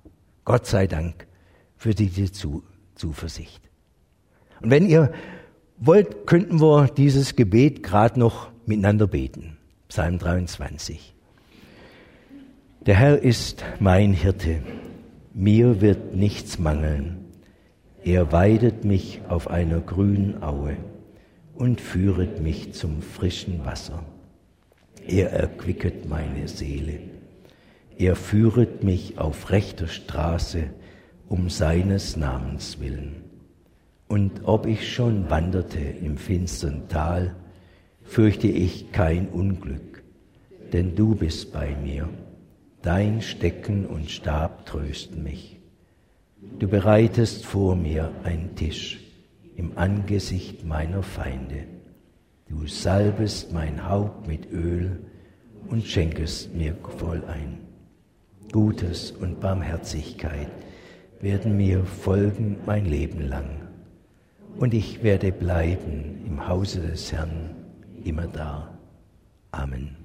Gott 0.47 0.65
sei 0.65 0.87
Dank 0.87 1.27
für 1.77 1.95
diese 1.95 2.33
Zuversicht. 2.95 3.69
Und 4.63 4.71
wenn 4.71 4.89
ihr 4.89 5.13
wollt, 5.81 6.27
könnten 6.27 6.61
wir 6.61 6.89
dieses 6.89 7.37
Gebet 7.37 7.83
gerade 7.83 8.19
noch 8.19 8.51
miteinander 8.67 9.07
beten. 9.07 9.57
Psalm 9.89 10.19
23. 10.19 11.15
Der 12.87 12.95
Herr 12.95 13.23
ist 13.23 13.65
mein 13.81 14.13
Hirte, 14.13 14.63
mir 15.35 15.81
wird 15.81 16.15
nichts 16.15 16.59
mangeln. 16.59 17.25
Er 18.03 18.33
weidet 18.33 18.85
mich 18.85 19.21
auf 19.29 19.49
einer 19.49 19.81
grünen 19.81 20.43
Aue 20.43 20.77
und 21.55 21.81
führet 21.81 22.41
mich 22.41 22.73
zum 22.75 23.03
frischen 23.03 23.65
Wasser. 23.65 24.05
Er 25.07 25.33
erquicket 25.33 26.09
meine 26.09 26.49
Seele. 26.49 27.01
Er 27.97 28.15
führet 28.15 28.85
mich 28.85 29.19
auf 29.19 29.51
rechter 29.51 29.89
Straße 29.89 30.71
um 31.29 31.51
seines 31.51 32.17
Namens 32.17 32.81
willen. 32.81 33.28
Und 34.09 34.41
ob 34.45 34.67
ich 34.67 34.91
schon 34.91 35.29
wanderte 35.29 35.79
im 35.79 36.17
finstern 36.17 36.89
Tal, 36.89 37.37
fürchte 38.03 38.49
ich 38.49 38.91
kein 38.91 39.29
Unglück, 39.29 40.03
denn 40.73 40.97
du 40.97 41.15
bist 41.15 41.53
bei 41.53 41.77
mir. 41.77 42.09
Dein 42.81 43.21
Stecken 43.21 43.85
und 43.85 44.11
Stab 44.11 44.65
trösten 44.65 45.23
mich. 45.23 45.61
Du 46.59 46.69
bereitest 46.69 47.45
vor 47.45 47.77
mir 47.77 48.11
einen 48.25 48.57
Tisch 48.57 48.99
im 49.57 49.77
Angesicht 49.77 50.65
meiner 50.65 51.03
Feinde. 51.03 51.65
Du 52.49 52.67
salbest 52.67 53.53
mein 53.53 53.87
Haupt 53.87 54.27
mit 54.27 54.51
Öl 54.51 55.05
und 55.69 55.85
schenkest 55.85 56.55
mir 56.55 56.75
voll 56.97 57.23
ein. 57.27 57.59
Gutes 58.53 59.11
und 59.11 59.41
Barmherzigkeit 59.41 60.49
werden 61.21 61.59
mir 61.59 61.85
folgen 61.85 62.57
mein 62.65 62.87
Leben 62.87 63.29
lang 63.29 63.58
und 64.57 64.75
ich 64.75 65.03
werde 65.03 65.33
bleiben 65.33 66.25
im 66.27 66.49
Hause 66.49 66.81
des 66.81 67.13
Herrn 67.13 67.55
immer 68.05 68.27
da. 68.27 68.79
Amen. 69.53 69.97